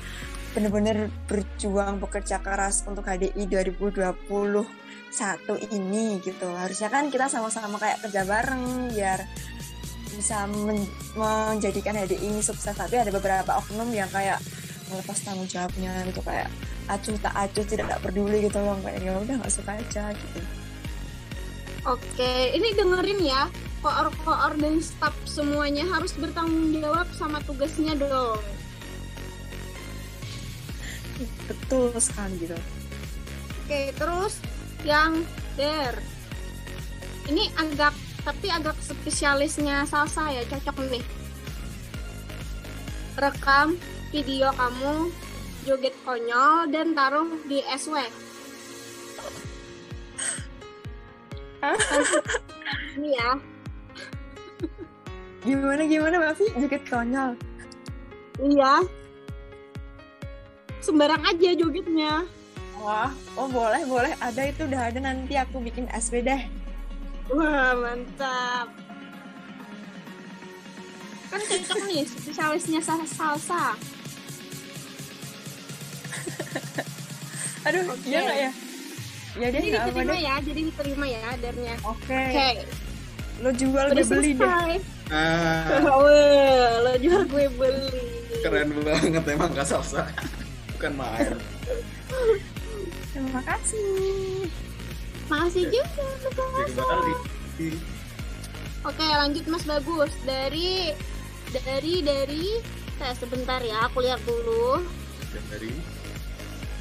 bener-bener 0.53 1.13
berjuang 1.29 2.01
bekerja 2.01 2.41
keras 2.41 2.81
untuk 2.89 3.05
HDI 3.05 3.45
2021 3.45 4.65
ini 5.69 6.17
gitu. 6.25 6.49
Harusnya 6.57 6.89
kan 6.89 7.13
kita 7.13 7.29
sama-sama 7.29 7.77
kayak 7.77 8.01
kerja 8.05 8.25
bareng 8.25 8.89
biar 8.93 9.19
bisa 10.09 10.49
men- 10.49 10.89
menjadikan 11.13 11.93
HDI 11.95 12.33
ini 12.33 12.41
sukses. 12.41 12.73
Tapi 12.73 12.97
ada 12.97 13.13
beberapa 13.13 13.61
oknum 13.61 13.93
yang 13.93 14.09
kayak 14.09 14.41
melepas 14.89 15.17
tanggung 15.21 15.49
jawabnya 15.49 16.03
gitu 16.09 16.21
kayak 16.25 16.49
acuh 16.89 17.15
tak 17.21 17.33
acuh 17.37 17.65
tidak 17.65 17.87
tak 17.93 18.01
peduli 18.01 18.49
gitu 18.49 18.57
loh 18.57 18.77
kayak 18.81 18.99
ya 19.05 19.13
udah 19.17 19.35
nggak 19.37 19.53
suka 19.53 19.77
aja 19.77 20.11
gitu 20.13 20.41
Oke, 21.87 22.51
ini 22.51 22.75
dengerin 22.75 23.23
ya. 23.23 23.47
Koor-koor 23.79 24.59
dan 24.59 24.83
staff 24.83 25.15
semuanya 25.23 25.87
harus 25.87 26.11
bertanggung 26.19 26.75
jawab 26.75 27.07
sama 27.15 27.39
tugasnya 27.47 27.95
dong. 27.95 28.43
betul 31.19 31.91
sekali 31.99 32.47
gitu 32.47 32.55
Oke, 33.63 33.91
terus 33.95 34.39
yang 34.87 35.23
der. 35.55 35.95
Ini 37.27 37.51
agak 37.59 37.95
tapi 38.27 38.47
agak 38.51 38.75
spesialisnya 38.83 39.87
salsa 39.87 40.31
ya, 40.35 40.43
cocok 40.47 40.75
nih. 40.91 41.03
Rekam 43.15 43.79
video 44.09 44.49
kamu 44.53 45.13
joget 45.63 45.93
konyol 46.01 46.65
dan 46.67 46.93
taruh 46.93 47.29
di 47.45 47.61
SW. 47.69 47.95
Ini 52.95 53.09
ya. 53.13 53.31
gimana 55.39 55.83
gimana 55.83 56.15
Mafi 56.19 56.51
joget 56.53 56.83
konyol 56.83 57.31
Iya. 58.39 58.83
Sembarang 60.79 61.23
aja 61.23 61.51
jogetnya. 61.53 62.23
wah 62.75 63.11
oh 63.35 63.47
boleh 63.47 63.83
boleh 63.83 64.15
ada 64.19 64.41
itu 64.41 64.63
udah 64.63 64.87
ada 64.87 64.99
nanti 64.99 65.35
aku 65.35 65.59
bikin 65.59 65.87
SW 65.91 66.23
deh 66.23 66.43
Wah, 67.29 67.77
mantap. 67.77 68.73
Kan 71.29 71.41
cocok 71.45 71.79
nih, 71.85 72.01
spesialisnya 72.01 72.81
sa- 72.81 73.05
salsa. 73.05 73.77
Aduh, 77.67 77.83
Oke. 77.87 78.05
iya 78.05 78.19
nggak 78.21 78.37
ya? 78.37 78.51
Ya 79.31 79.47
deh, 79.47 79.51
Jadi 79.53 79.67
diterima 79.69 80.01
deh. 80.09 80.19
ya, 80.19 80.35
jadi 80.41 80.61
diterima 80.65 81.05
ya 81.05 81.21
darnya. 81.37 81.75
Oke. 81.83 82.21
Oke, 82.27 82.49
Lo 83.39 83.49
jual 83.51 83.85
udah 83.87 83.95
gue 83.95 84.05
beli 84.09 84.31
deh. 84.31 84.39
selesai. 84.41 84.73
Ah, 85.09 85.79
Wah, 85.85 86.71
lo 86.81 86.93
jual 86.97 87.23
gue 87.25 87.45
beli. 87.53 88.01
keren 88.39 88.69
banget 88.79 89.23
emang 89.25 89.51
Kak 89.51 89.63
Salsa. 89.63 90.07
Bukan 90.73 90.93
main. 90.95 91.35
Terima 93.09 93.41
kasih. 93.43 94.47
Makasih 95.27 95.63
juga. 95.67 96.95
Oke, 98.81 99.05
lanjut 99.05 99.45
Mas 99.45 99.63
Bagus. 99.63 100.11
Dari 100.23 100.95
dari 101.51 101.93
dari 101.99 102.45
saya 102.95 103.13
sebentar 103.13 103.59
ya, 103.59 103.85
aku 103.85 103.99
lihat 103.99 104.23
dulu. 104.23 104.79
Dan 105.29 105.43
dari 105.51 105.71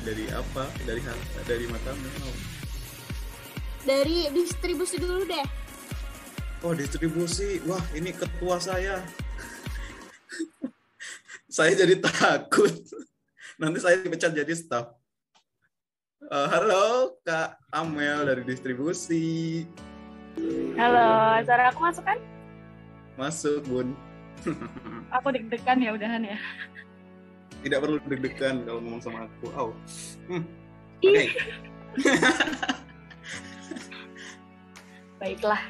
dari 0.09 0.25
apa? 0.33 0.65
Dari 0.89 1.01
dari 1.45 1.67
matamu. 1.69 2.09
Dari 3.85 4.19
distribusi 4.33 4.97
dulu 4.97 5.29
deh. 5.29 5.45
Oh 6.65 6.73
distribusi, 6.73 7.61
wah 7.69 7.81
ini 7.93 8.17
ketua 8.17 8.57
saya. 8.57 9.05
saya 11.57 11.73
jadi 11.77 12.01
takut. 12.01 12.73
Nanti 13.61 13.85
saya 13.85 14.01
dipecat 14.01 14.33
jadi 14.33 14.53
staff. 14.57 14.97
Eh, 16.25 16.47
halo 16.51 17.15
Kak 17.23 17.61
Amel 17.71 18.25
dari 18.27 18.43
distribusi. 18.49 19.69
Halo, 20.79 21.43
suara 21.45 21.69
aku 21.69 21.81
masuk 21.85 22.05
kan? 22.07 22.19
Masuk 23.19 23.61
Bun. 23.69 23.93
Aku 25.19 25.35
deg-degan 25.35 25.83
ya 25.83 25.91
udahan 25.95 26.23
ya. 26.23 26.39
Tidak 27.59 27.79
perlu 27.83 27.99
deg-degan 28.07 28.63
kalau 28.63 28.81
ngomong 28.83 29.03
sama 29.03 29.27
aku. 29.27 29.47
Oh. 29.55 29.73
Hmm. 30.31 30.45
Oke. 31.03 31.25
Baiklah. 35.21 35.63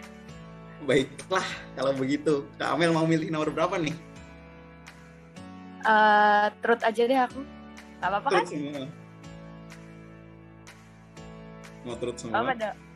Baiklah 0.85 1.47
kalau 1.75 1.93
begitu. 1.97 2.45
Kak 2.61 2.77
Amel 2.77 2.93
mau 2.93 3.09
milih 3.09 3.33
nomor 3.33 3.49
berapa 3.51 3.81
nih? 3.81 3.97
Eh, 5.89 6.47
truth 6.61 6.85
aja 6.85 7.03
deh 7.09 7.19
aku. 7.19 7.41
Gak 7.99 8.09
apa-apa 8.13 8.29
kan? 8.29 8.45
Terus 8.45 8.53
semua. 8.53 8.85
Mau 11.87 11.97
terus 11.97 12.17
semua. 12.21 12.37
apa 12.45 12.53
dong. 12.57 12.77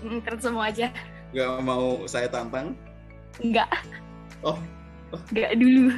Hmm, 0.00 0.16
truth 0.24 0.40
semua 0.40 0.72
aja. 0.72 0.88
Gak 1.36 1.60
mau 1.60 2.08
saya 2.08 2.24
tantang? 2.24 2.72
Enggak. 3.36 3.68
Oh. 4.40 4.56
Enggak 5.28 5.60
dulu. 5.60 5.92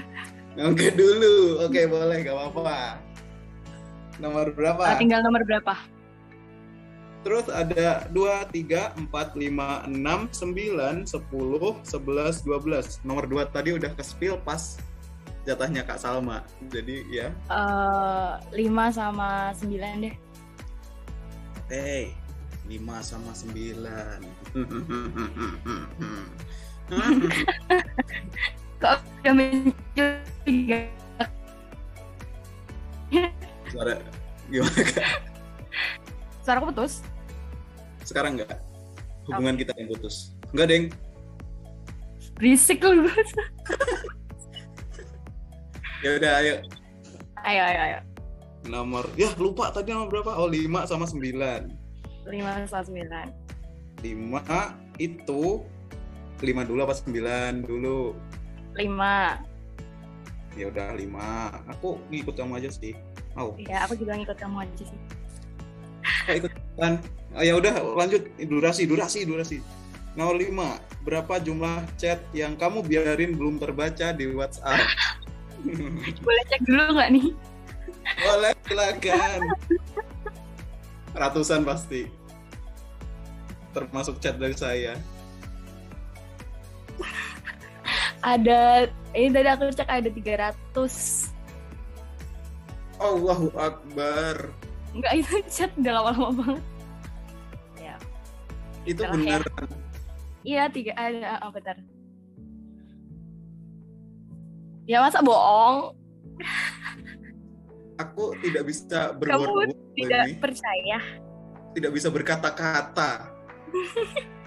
Oke 0.55 0.91
dulu. 0.93 1.59
Oke 1.65 1.87
boleh 1.87 2.21
gak 2.21 2.35
apa-apa. 2.35 2.99
Nomor 4.21 4.49
Eh, 4.49 4.53
berapa? 4.53 4.85
tinggal 5.01 5.23
nomor 5.25 5.43
berapa? 5.43 5.75
Terus 7.23 7.47
ada 7.49 8.03
2, 8.11 8.45
3, 8.51 8.93
4, 8.99 9.39
5, 9.39 9.87
6, 9.87 10.29
9, 10.35 11.07
10, 11.07 11.81
11, 11.87 12.43
12. 12.43 12.99
Nomor 13.07 13.25
2 13.25 13.47
tadi 13.49 13.73
udah 13.73 13.95
ke 13.95 14.03
spill 14.03 14.37
pas 14.37 14.77
jatahnya 15.47 15.87
Kak 15.87 15.99
Salma. 15.99 16.43
Jadi 16.69 17.07
ya. 17.09 17.31
Eh, 17.49 18.33
5 18.53 18.91
sama 18.91 19.55
9 19.55 20.03
deh. 20.03 20.15
Hey, 21.71 22.13
5 22.69 23.01
sama 23.01 23.33
9. 23.33 24.21
Kok 28.83 28.99
udah 29.23 29.71
mencurigakan? 30.47 31.31
Suara 33.73 33.95
gimana 34.51 34.83
Kak? 34.85 35.21
Suara 36.45 36.57
aku 36.61 36.67
putus? 36.75 37.01
Sekarang 38.05 38.37
enggak? 38.37 38.59
Hubungan 39.31 39.55
kita 39.57 39.73
yang 39.79 39.89
putus. 39.95 40.35
Enggak, 40.51 40.67
Deng. 40.69 40.85
Berisik 42.37 42.83
lu. 42.83 43.07
Ya 46.03 46.19
udah 46.19 46.33
ayo. 46.43 46.55
ayo, 47.47 47.63
ayo, 47.63 47.81
ayo. 47.87 47.99
Nomor 48.67 49.07
ya 49.15 49.31
lupa 49.39 49.71
tadi 49.71 49.95
nomor 49.95 50.11
berapa? 50.11 50.35
Oh, 50.35 50.51
5 50.51 50.91
sama 50.91 51.07
9. 51.07 51.23
5 52.27 52.67
sama 52.67 52.83
9. 52.91 53.31
5 54.03 54.99
itu 54.99 55.43
5 56.43 56.67
dulu 56.67 56.81
apa 56.83 56.95
9 56.99 57.63
dulu? 57.63 58.19
5. 58.75 59.52
Ya 60.53 60.69
udah 60.69 60.93
5. 60.93 61.09
Aku 61.79 61.97
ngikut 62.13 62.35
kamu 62.37 62.61
aja 62.61 62.71
sih. 62.73 62.93
Oh, 63.33 63.57
Ya, 63.57 63.89
aku 63.89 63.97
juga 63.97 64.13
ngikut 64.17 64.37
kamu 64.37 64.69
aja 64.69 64.85
sih. 64.85 64.99
oh 66.29 66.35
ikut 66.37 66.53
kan. 66.77 67.01
Oh, 67.33 67.41
ya 67.41 67.57
udah 67.57 67.73
lanjut 67.97 68.23
durasi, 68.37 68.85
durasi, 68.85 69.25
durasi. 69.25 69.59
Nomor 70.13 70.37
5. 70.37 71.09
Berapa 71.09 71.41
jumlah 71.41 71.89
chat 71.97 72.21
yang 72.37 72.53
kamu 72.61 72.85
biarin 72.85 73.33
belum 73.33 73.57
terbaca 73.57 74.13
di 74.13 74.29
WhatsApp? 74.29 74.85
Boleh 76.27 76.45
cek 76.51 76.63
dulu 76.69 76.85
nggak 76.99 77.11
nih? 77.17 77.27
Boleh, 78.03 78.53
silakan. 78.69 79.41
Ratusan 81.17 81.63
pasti. 81.65 82.11
Termasuk 83.73 84.21
chat 84.21 84.37
dari 84.37 84.53
saya. 84.53 85.01
Ada, 88.23 88.87
ini 89.13 89.29
tadi 89.35 89.49
aku 89.51 89.75
cek 89.75 89.91
ada 89.91 90.07
300. 90.07 91.35
Allahu 93.03 93.51
Akbar. 93.59 94.55
Enggak, 94.95 95.13
itu 95.19 95.35
chat 95.51 95.71
udah 95.75 95.93
lama-lama 95.99 96.31
banget. 96.39 96.65
Ya, 97.83 97.95
Itu 98.87 99.03
ya. 99.03 99.11
beneran. 99.11 99.67
iya 100.43 100.63
tiga, 100.71 100.95
ada, 100.95 101.43
oh, 101.43 101.51
bentar. 101.51 101.75
Ya 104.87 105.03
masa 105.03 105.19
bohong? 105.19 105.99
Aku 107.99 108.35
tidak 108.39 108.67
bisa 108.67 109.15
Kamu 109.15 109.19
berbuat 109.19 109.69
tidak 109.95 110.25
ini. 110.27 110.39
percaya? 110.39 110.99
Tidak 111.75 111.91
bisa 111.91 112.07
berkata-kata. 112.07 113.31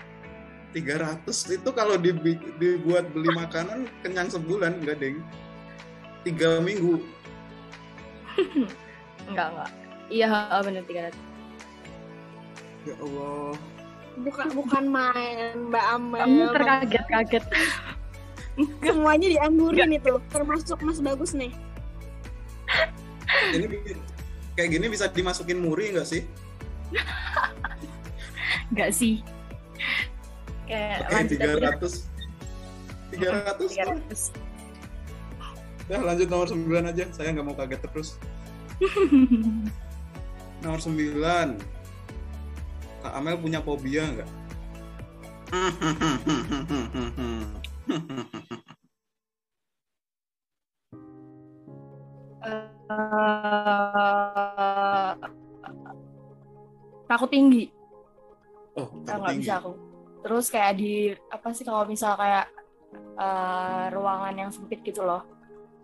300 0.76 1.56
itu 1.56 1.70
kalau 1.72 1.96
dibi- 1.96 2.52
dibuat 2.60 3.08
beli 3.16 3.32
makanan 3.32 3.88
kenyang 4.04 4.28
sebulan 4.28 4.84
enggak, 4.84 5.00
Deng. 5.00 5.24
Tiga 6.28 6.60
minggu. 6.60 7.00
Enggak, 9.32 9.48
enggak. 9.56 9.72
Iya, 10.12 10.30
bener 10.62 10.84
300. 10.84 11.16
Ya 12.86 12.96
Allah. 13.00 13.56
Bukan 14.16 14.48
bukan 14.54 14.84
main 14.86 15.72
Mbak 15.72 15.86
Amel. 15.96 16.20
Kamu 16.22 16.44
terkaget-kaget. 16.54 17.46
Semuanya 18.86 19.28
dianggurin 19.32 19.96
itu, 19.96 20.20
termasuk 20.30 20.80
Mas 20.84 21.00
Bagus 21.00 21.32
nih. 21.34 21.52
Ini 23.56 23.66
kayak 24.56 24.70
gini 24.72 24.86
bisa 24.92 25.08
dimasukin 25.12 25.60
muri 25.60 25.96
nggak 25.96 26.08
sih? 26.08 26.24
Enggak 28.72 28.92
sih. 28.96 29.20
Kayak 30.66 31.06
aja. 31.14 31.78
300. 31.78 32.10
300. 33.14 33.70
300. 33.70 34.46
Udah 35.86 36.02
lanjut 36.02 36.28
nomor 36.30 36.50
9 36.50 36.90
aja. 36.90 37.06
Saya 37.14 37.30
nggak 37.30 37.46
mau 37.46 37.54
kaget 37.54 37.82
terus. 37.86 38.18
Nomor 40.66 40.82
9. 40.82 41.62
Kak 43.06 43.14
Amel 43.14 43.38
punya 43.38 43.62
fobia 43.62 44.10
nggak? 44.10 44.26
Eh, 52.46 52.62
takut 57.06 57.30
tinggi. 57.30 57.70
Oh, 58.74 58.90
takut 59.06 59.22
nggak 59.22 59.38
bisa 59.38 59.62
aku. 59.62 59.95
Terus 60.26 60.50
kayak 60.50 60.74
di 60.82 61.14
apa 61.30 61.54
sih 61.54 61.62
kalau 61.62 61.86
misal 61.86 62.18
kayak 62.18 62.50
eh, 63.22 63.86
ruangan 63.94 64.34
yang 64.34 64.50
sempit 64.50 64.82
gitu 64.82 65.06
loh. 65.06 65.22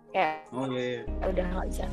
Kayak 0.10 0.50
Oh 0.50 0.66
iya, 0.74 1.06
iya. 1.06 1.26
udah 1.30 1.46
nggak 1.46 1.68
bisa. 1.70 1.86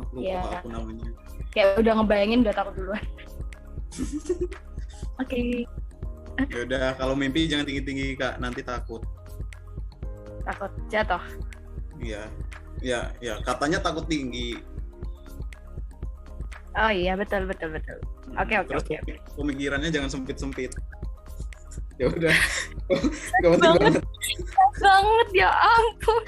Aku 0.00 0.12
lupa 0.16 0.48
aku 0.64 0.68
namanya. 0.72 1.08
Kayak 1.52 1.68
udah 1.84 1.92
ngebayangin 2.00 2.40
udah 2.40 2.54
takut 2.56 2.74
duluan. 2.80 3.04
Oke, 5.20 5.64
Ya 6.52 6.68
udah, 6.68 6.92
kalau 7.00 7.16
mimpi 7.16 7.48
jangan 7.48 7.64
tinggi-tinggi 7.64 8.12
kak, 8.20 8.36
nanti 8.36 8.60
takut. 8.60 9.00
takut 10.44 10.68
jatuh. 10.92 11.18
Iya, 11.98 12.28
ya, 12.84 13.08
ya. 13.24 13.40
Katanya 13.40 13.80
takut 13.80 14.04
tinggi. 14.04 14.60
Oh 16.76 16.92
iya 16.92 17.16
betul 17.16 17.48
betul 17.48 17.72
betul. 17.72 17.96
Oke 18.36 18.54
oke 18.60 18.76
oke. 18.76 18.94
oke. 19.00 19.14
pemikirannya 19.32 19.88
jangan 19.88 20.12
sempit-sempit. 20.12 20.76
Ya 21.96 22.06
udah. 22.12 22.36
Gak 23.40 23.50
penting 23.56 23.72
banget. 23.80 24.04
banget 24.76 25.28
ya 25.32 25.48
ampun. 25.48 26.22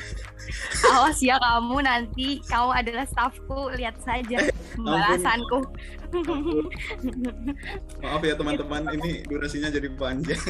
Awas 0.89 1.21
ya 1.21 1.37
kamu 1.37 1.85
nanti 1.85 2.41
kamu 2.49 2.71
adalah 2.73 3.05
stafku 3.05 3.69
lihat 3.77 4.01
saja 4.01 4.49
pembalasanku. 4.75 5.61
Maaf 8.01 8.23
ya 8.25 8.33
teman-teman, 8.33 8.89
ini 8.97 9.29
durasinya 9.29 9.69
jadi 9.69 9.93
panjang. 9.93 10.41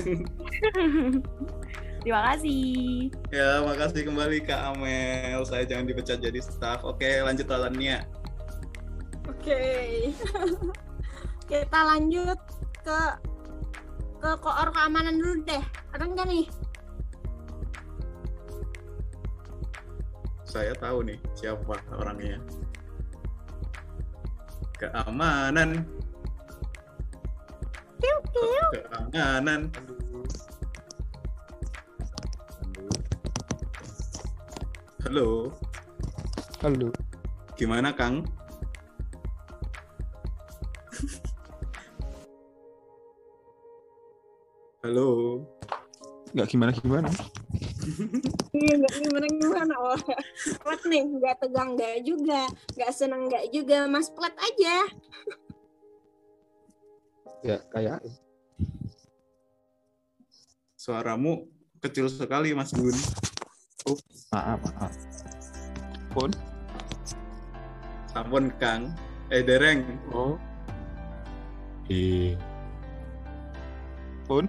Terima 1.98 2.20
kasih. 2.30 3.10
ya, 3.34 3.66
makasih 3.66 4.06
kembali 4.06 4.46
Kak 4.46 4.78
Amel. 4.78 5.42
Saya 5.42 5.66
jangan 5.66 5.90
dipecat 5.90 6.22
jadi 6.22 6.38
staff. 6.38 6.86
Oke, 6.86 7.26
lanjut 7.26 7.50
alannya. 7.50 8.06
Oke. 9.26 9.60
Kita 11.50 11.80
lanjut 11.90 12.38
ke 12.86 13.00
ke 14.18 14.30
koor 14.42 14.68
keamanan 14.74 15.22
dulu 15.22 15.46
deh. 15.46 15.62
Ada 15.94 16.04
nggak 16.04 16.26
nih? 16.26 16.46
Saya 20.42 20.72
tahu 20.74 21.06
nih 21.06 21.18
siapa 21.38 21.78
orangnya. 21.94 22.42
Keamanan. 24.78 25.86
Keamanan. 28.74 29.60
Halo, 35.08 35.48
Halo. 36.60 36.92
gimana 37.56 37.96
Kang? 37.96 38.28
Halo. 44.88 45.44
Nggak 46.32 46.48
gimana 46.48 46.72
gimana. 46.72 47.12
Iya 48.56 48.72
nggak 48.80 48.94
gimana 49.04 49.26
gimana 49.28 49.74
oh. 49.84 50.00
Plat 50.64 50.80
nih 50.88 51.04
nggak 51.04 51.44
tegang 51.44 51.76
nggak 51.76 52.08
juga, 52.08 52.48
nggak 52.72 52.92
seneng 52.96 53.28
nggak 53.28 53.52
juga, 53.52 53.84
mas 53.84 54.08
plat 54.08 54.32
aja. 54.40 54.88
Ya 57.44 57.60
kayak 57.68 58.00
Suaramu 60.80 61.52
kecil 61.84 62.08
sekali 62.08 62.56
Mas 62.56 62.72
Gun. 62.72 62.96
maaf 64.32 64.56
maaf. 64.72 64.92
Pun. 66.16 66.32
Sampun 68.16 68.56
Kang. 68.56 68.96
Eh 69.28 69.44
Dereng. 69.44 69.84
Oh. 70.16 70.40
Eh. 71.92 72.40
Pun. 74.28 74.44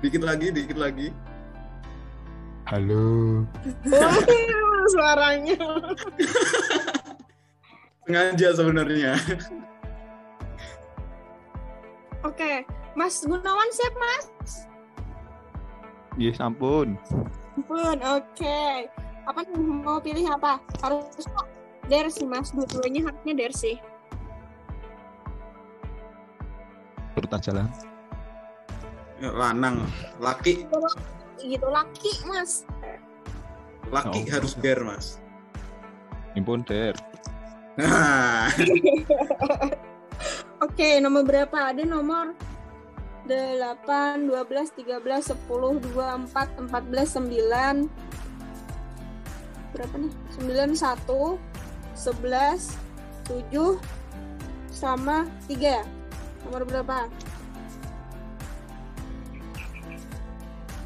Dikit 0.00 0.24
lagi, 0.24 0.48
dikit 0.48 0.80
lagi. 0.80 1.12
Halo. 2.64 3.44
Oh, 3.92 4.84
suaranya. 4.88 5.60
Sengaja 8.08 8.48
sebenarnya. 8.56 9.20
Oke, 12.24 12.64
Mas 12.96 13.20
Gunawan 13.20 13.68
siap 13.68 13.94
Mas? 14.00 14.24
Iya 16.16 16.32
sampun. 16.32 16.96
Pun, 17.68 17.98
oke. 18.00 18.88
Apa 19.28 19.44
nih, 19.44 19.60
mau 19.60 20.00
pilih 20.00 20.24
apa? 20.32 20.56
Harus 20.80 21.28
Dersi 21.92 22.24
Mas, 22.24 22.48
dua-duanya 22.56 23.12
haknya 23.12 23.46
Dersi. 23.46 23.76
Turut 27.12 27.32
aja 27.36 27.52
lah. 27.52 27.89
Lanang, 29.20 29.84
laki, 30.16 30.64
Gitu 31.40 31.68
laki 31.68 32.12
Mas. 32.24 32.64
laki 33.88 34.20
Oh. 34.24 34.28
harus 34.32 34.56
der 34.56 34.80
Mas. 34.80 35.20
Impun 36.32 36.64
der. 36.64 36.96
Nah, 37.76 38.48
Oke, 40.64 41.00
nomor 41.00 41.24
berapa? 41.24 41.72
Ada 41.72 41.88
nomor 41.88 42.36
8, 43.24 44.28
12, 44.28 44.76
13, 44.76 45.32
10, 45.48 45.80
2, 45.80 46.28
4, 46.28 46.68
14, 46.68 47.16
9. 47.16 47.88
Berapa 49.72 49.94
nih? 49.96 50.12
9, 50.36 50.76
1, 50.76 51.40
11, 51.96 52.76
7, 53.24 53.80
sama 54.68 55.24
3 55.48 55.80
ya? 55.80 55.84
Nomor 56.44 56.68
berapa? 56.68 57.08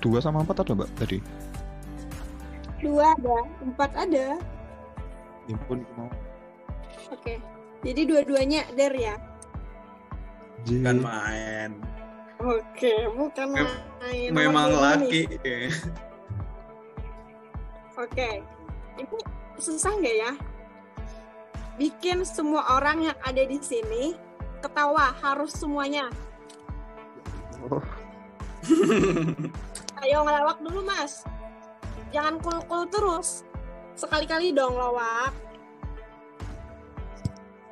Dua 0.04 0.20
sama 0.20 0.44
empat 0.44 0.60
ada 0.60 0.76
mbak 0.76 0.92
tadi. 1.00 1.16
2 2.84 3.00
ada, 3.00 3.36
4 3.64 3.80
ada. 3.96 4.36
Impun 5.48 5.80
mau. 5.96 6.12
Oke. 7.08 7.40
Jadi 7.80 8.00
dua-duanya 8.04 8.68
der 8.76 8.92
ya? 8.92 9.16
bukan 10.64 10.96
main. 11.04 11.70
Oke, 12.40 13.04
bukan 13.12 13.52
Mem- 13.52 13.84
main. 14.00 14.28
Memang 14.32 14.72
dua 14.72 14.96
laki. 14.96 15.28
Oke. 18.00 18.40
Ini 18.96 19.18
susah 19.60 19.92
nggak 20.00 20.16
ya? 20.16 20.32
Bikin 21.76 22.24
semua 22.24 22.80
orang 22.80 23.12
yang 23.12 23.18
ada 23.20 23.44
di 23.44 23.60
sini 23.60 24.16
ketawa 24.64 25.12
harus 25.20 25.52
semuanya. 25.52 26.08
Ayo 30.04 30.20
ngelawak 30.20 30.60
dulu 30.60 30.84
mas. 30.84 31.24
Jangan 32.12 32.36
kul-kul 32.44 32.84
terus. 32.92 33.40
Sekali-kali 33.96 34.52
dong 34.52 34.76
lawak. 34.76 35.32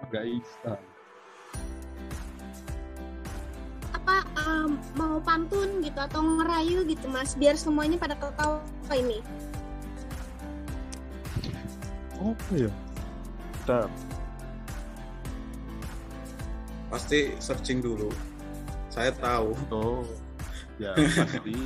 Nggak 0.09 0.25
bisa. 0.33 0.73
Apa 3.93 4.25
em, 4.49 4.81
mau 4.97 5.21
pantun 5.21 5.85
gitu 5.85 6.01
atau 6.01 6.25
ngerayu 6.25 6.89
gitu 6.89 7.05
mas? 7.13 7.37
Biar 7.37 7.53
semuanya 7.53 8.01
pada 8.01 8.17
ketawa 8.17 8.65
ini. 8.97 9.21
Apa 12.17 12.53
ya? 12.57 12.73
Bentar. 13.61 13.93
Pasti 16.89 17.37
searching 17.45 17.85
dulu. 17.85 18.09
Saya 18.89 19.13
tahu. 19.21 19.53
Oh. 19.69 20.01
Ya 20.81 20.93
pasti. 20.97 21.57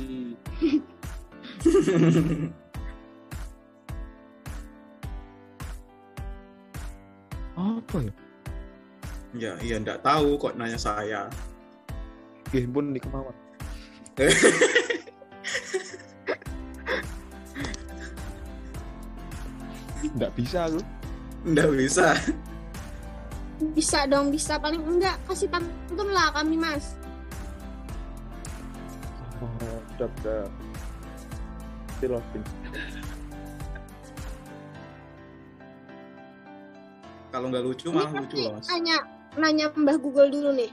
Apa 7.57 7.97
ya? 8.03 8.13
ya, 9.37 9.51
iya 9.61 9.75
enggak 9.77 10.01
tahu 10.03 10.37
kok 10.37 10.57
nanya 10.57 10.77
saya. 10.77 11.29
Ya 12.51 12.59
impun 12.63 12.91
di 12.95 12.99
kemauan. 12.99 13.33
Nggak 20.17 20.33
bisa 20.33 20.65
aku. 20.65 20.81
Enggak 21.45 21.69
bisa. 21.77 22.07
Bisa 23.77 24.09
dong, 24.09 24.33
bisa. 24.33 24.57
Paling 24.57 24.81
enggak 24.81 25.17
kasih 25.29 25.49
pantun 25.49 26.09
lah 26.09 26.33
kami 26.33 26.57
mas. 26.57 26.96
Oh, 29.97 30.05
udah. 30.05 30.45
Silakan. 31.97 32.41
Kalau 37.27 37.47
nggak 37.49 37.63
lucu 37.65 37.87
malah 37.89 38.09
pasti 38.09 38.21
lucu 38.23 38.35
loh, 38.39 38.51
Mas. 38.55 38.65
nanya 38.69 38.97
nanya 39.35 39.65
Mbah 39.73 39.97
Google 39.97 40.29
dulu 40.29 40.49
nih. 40.53 40.71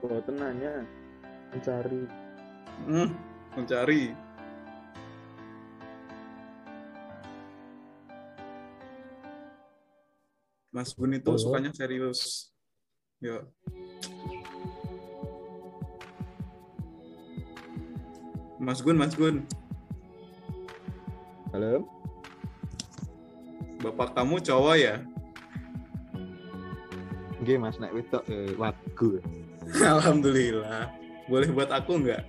Buat 0.00 0.26
nanya 0.32 0.86
mencari 1.50 2.02
Hmm, 2.86 3.08
mencari. 3.56 4.12
Mas 10.74 10.92
Gun 10.92 11.16
itu 11.16 11.30
Oh. 11.32 11.40
sukanya 11.40 11.72
serius. 11.72 12.52
Ya. 13.16 13.40
Mas 18.56 18.80
Gun, 18.80 18.96
Mas 18.96 19.12
Gun, 19.14 19.44
Halo? 21.52 21.88
bapak 23.80 24.12
kamu 24.16 24.40
cowok 24.42 24.76
ya? 24.76 24.94
Oke 27.40 27.54
mas, 27.60 27.78
naik 27.78 27.94
wedok 27.94 28.24
eh, 28.26 28.50
lagu. 28.58 29.22
Alhamdulillah. 29.96 30.90
Boleh 31.30 31.48
buat 31.54 31.70
aku 31.70 32.02
nggak? 32.02 32.22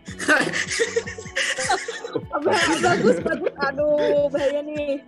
bagus 2.84 3.18
bagus. 3.26 3.54
Aduh 3.58 4.30
bahaya 4.30 4.62
nih. 4.62 5.02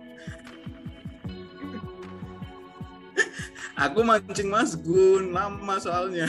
Aku 3.80 4.04
mancing 4.04 4.52
Mas 4.52 4.76
Gun, 4.76 5.32
lama 5.32 5.80
soalnya. 5.80 6.28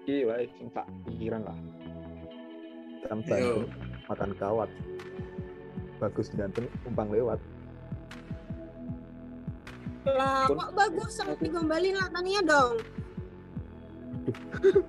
Iki 0.00 0.24
wae 0.24 0.48
sing 0.56 0.72
tak 0.72 0.88
pikiran 1.04 1.44
lah. 1.44 1.52
Bandung 3.04 3.68
makan 4.08 4.32
kawat. 4.40 4.72
Bagus 6.00 6.32
ganteng 6.32 6.72
umpang 6.88 7.12
lewat. 7.12 7.36
Lah, 10.08 10.48
kok 10.48 10.72
bagus 10.72 11.20
sama 11.20 11.36
digombalin 11.36 11.92
lah 11.92 12.08
Tania 12.08 12.40
dong. 12.40 12.80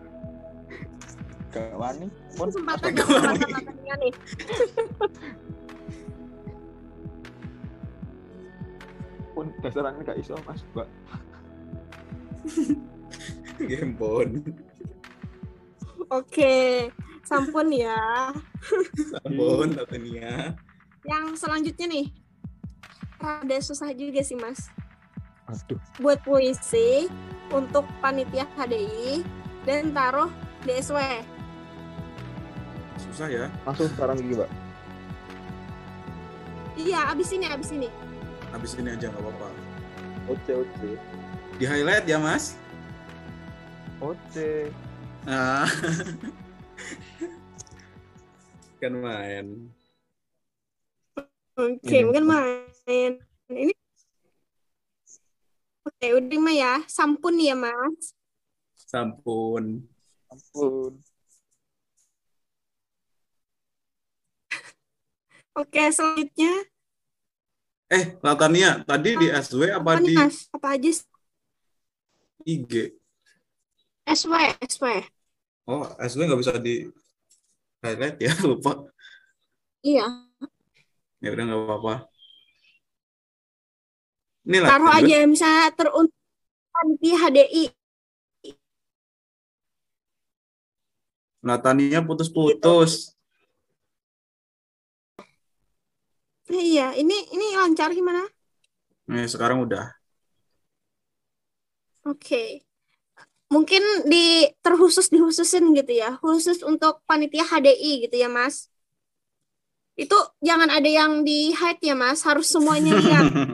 Gak 1.52 1.76
wani. 1.76 2.08
Kesempatan 2.32 2.96
kesempatan 2.96 3.52
lah 3.52 3.68
Tania 3.68 4.00
nih. 4.00 4.16
Pun 9.36 9.52
dasarannya 9.60 10.08
gak 10.08 10.24
iso 10.24 10.40
mas, 10.48 10.64
mbak. 10.72 10.88
Gempon. 13.60 14.40
Oke, 16.12 16.92
sampun 17.24 17.72
ya. 17.72 18.36
Sampun 19.16 19.72
Tatania. 19.72 20.60
Yang 21.08 21.40
selanjutnya 21.40 21.88
nih, 21.88 22.06
rada 23.16 23.58
susah 23.64 23.96
juga 23.96 24.20
sih 24.20 24.36
mas. 24.36 24.68
Aduh. 25.48 25.80
Buat 26.04 26.20
puisi 26.28 27.08
untuk 27.48 27.88
panitia 28.04 28.44
HDI 28.60 29.24
dan 29.64 29.96
taruh 29.96 30.28
DSW. 30.68 31.00
Susah 33.08 33.32
ya. 33.32 33.48
Langsung 33.64 33.88
sekarang 33.96 34.20
gini, 34.20 34.36
Mbak. 34.36 34.52
Iya, 36.76 37.08
abis 37.08 37.32
ini, 37.32 37.46
abis 37.48 37.72
ini. 37.72 37.88
Habis 38.52 38.76
ini 38.76 38.92
aja 38.92 39.08
nggak 39.08 39.24
apa-apa. 39.24 39.48
Oce, 40.28 40.52
oce. 40.60 40.92
Di 41.56 41.64
highlight 41.64 42.04
ya 42.04 42.20
Mas. 42.20 42.60
Oce. 44.04 44.76
Ah. 45.30 45.70
kan 48.82 48.94
main. 48.98 49.70
Oke, 51.54 51.86
Ini. 51.86 52.02
mungkin 52.02 52.26
main. 52.26 53.12
Ini 53.46 53.74
Oke, 55.82 56.08
udah 56.18 56.40
mah 56.42 56.56
ya. 56.58 56.74
Sampun 56.90 57.38
ya, 57.38 57.54
Mas. 57.54 58.18
Sampun. 58.90 59.86
Ampun. 60.30 60.98
Oke, 65.52 65.84
selanjutnya 65.92 66.66
Eh, 67.92 68.16
Latania, 68.24 68.80
tadi 68.88 69.20
di 69.20 69.28
SW 69.28 69.68
apa 69.68 70.00
apa 70.00 70.00
di 70.00 70.16
Mas? 70.16 70.48
Apa 70.56 70.80
aja? 70.80 70.92
IG? 72.48 73.01
SW, 74.08 74.34
SW. 74.70 75.04
Oh, 75.68 75.84
SW 76.00 76.26
nggak 76.28 76.42
bisa 76.42 76.54
di 76.60 76.90
highlight 77.84 78.18
ya, 78.22 78.32
lupa. 78.50 78.72
Iya. 79.84 80.06
Ya 81.22 81.30
udah 81.34 81.44
nggak 81.46 81.62
apa-apa. 81.66 81.94
Ini 84.48 84.58
lah. 84.58 84.70
Taruh 84.74 84.92
aja 84.98 85.16
misalnya 85.30 85.70
teruntuk 85.78 86.18
panitia 86.74 87.16
HDI. 87.22 87.64
Latania 91.48 92.02
putus-putus. 92.08 93.14
Eh, 96.52 96.64
Iya, 96.76 96.88
ini 97.02 97.16
ini 97.36 97.46
lancar 97.62 97.90
gimana? 97.98 98.22
Nih, 99.12 99.26
sekarang 99.34 99.60
udah. 99.66 99.86
Oke. 102.06 102.62
Mungkin 103.52 104.08
di 104.08 104.48
terkhusus 104.64 105.12
dihususin 105.12 105.76
gitu 105.76 105.92
ya, 105.92 106.16
khusus 106.24 106.64
untuk 106.64 107.04
panitia 107.04 107.44
HDI 107.44 108.08
gitu 108.08 108.16
ya, 108.16 108.32
Mas. 108.32 108.72
Itu 110.00 110.16
jangan 110.40 110.72
ada 110.72 110.88
yang 110.88 111.28
di 111.28 111.52
hide 111.52 111.84
ya, 111.84 111.94
Mas, 111.94 112.24
harus 112.24 112.48
semuanya 112.48 112.96
lihat. 112.96 113.28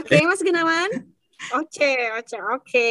Oke, 0.00 0.18
Mas 0.24 0.40
Gunawan. 0.42 0.90
Oke, 1.54 2.10
oke, 2.18 2.36
oke. 2.58 2.90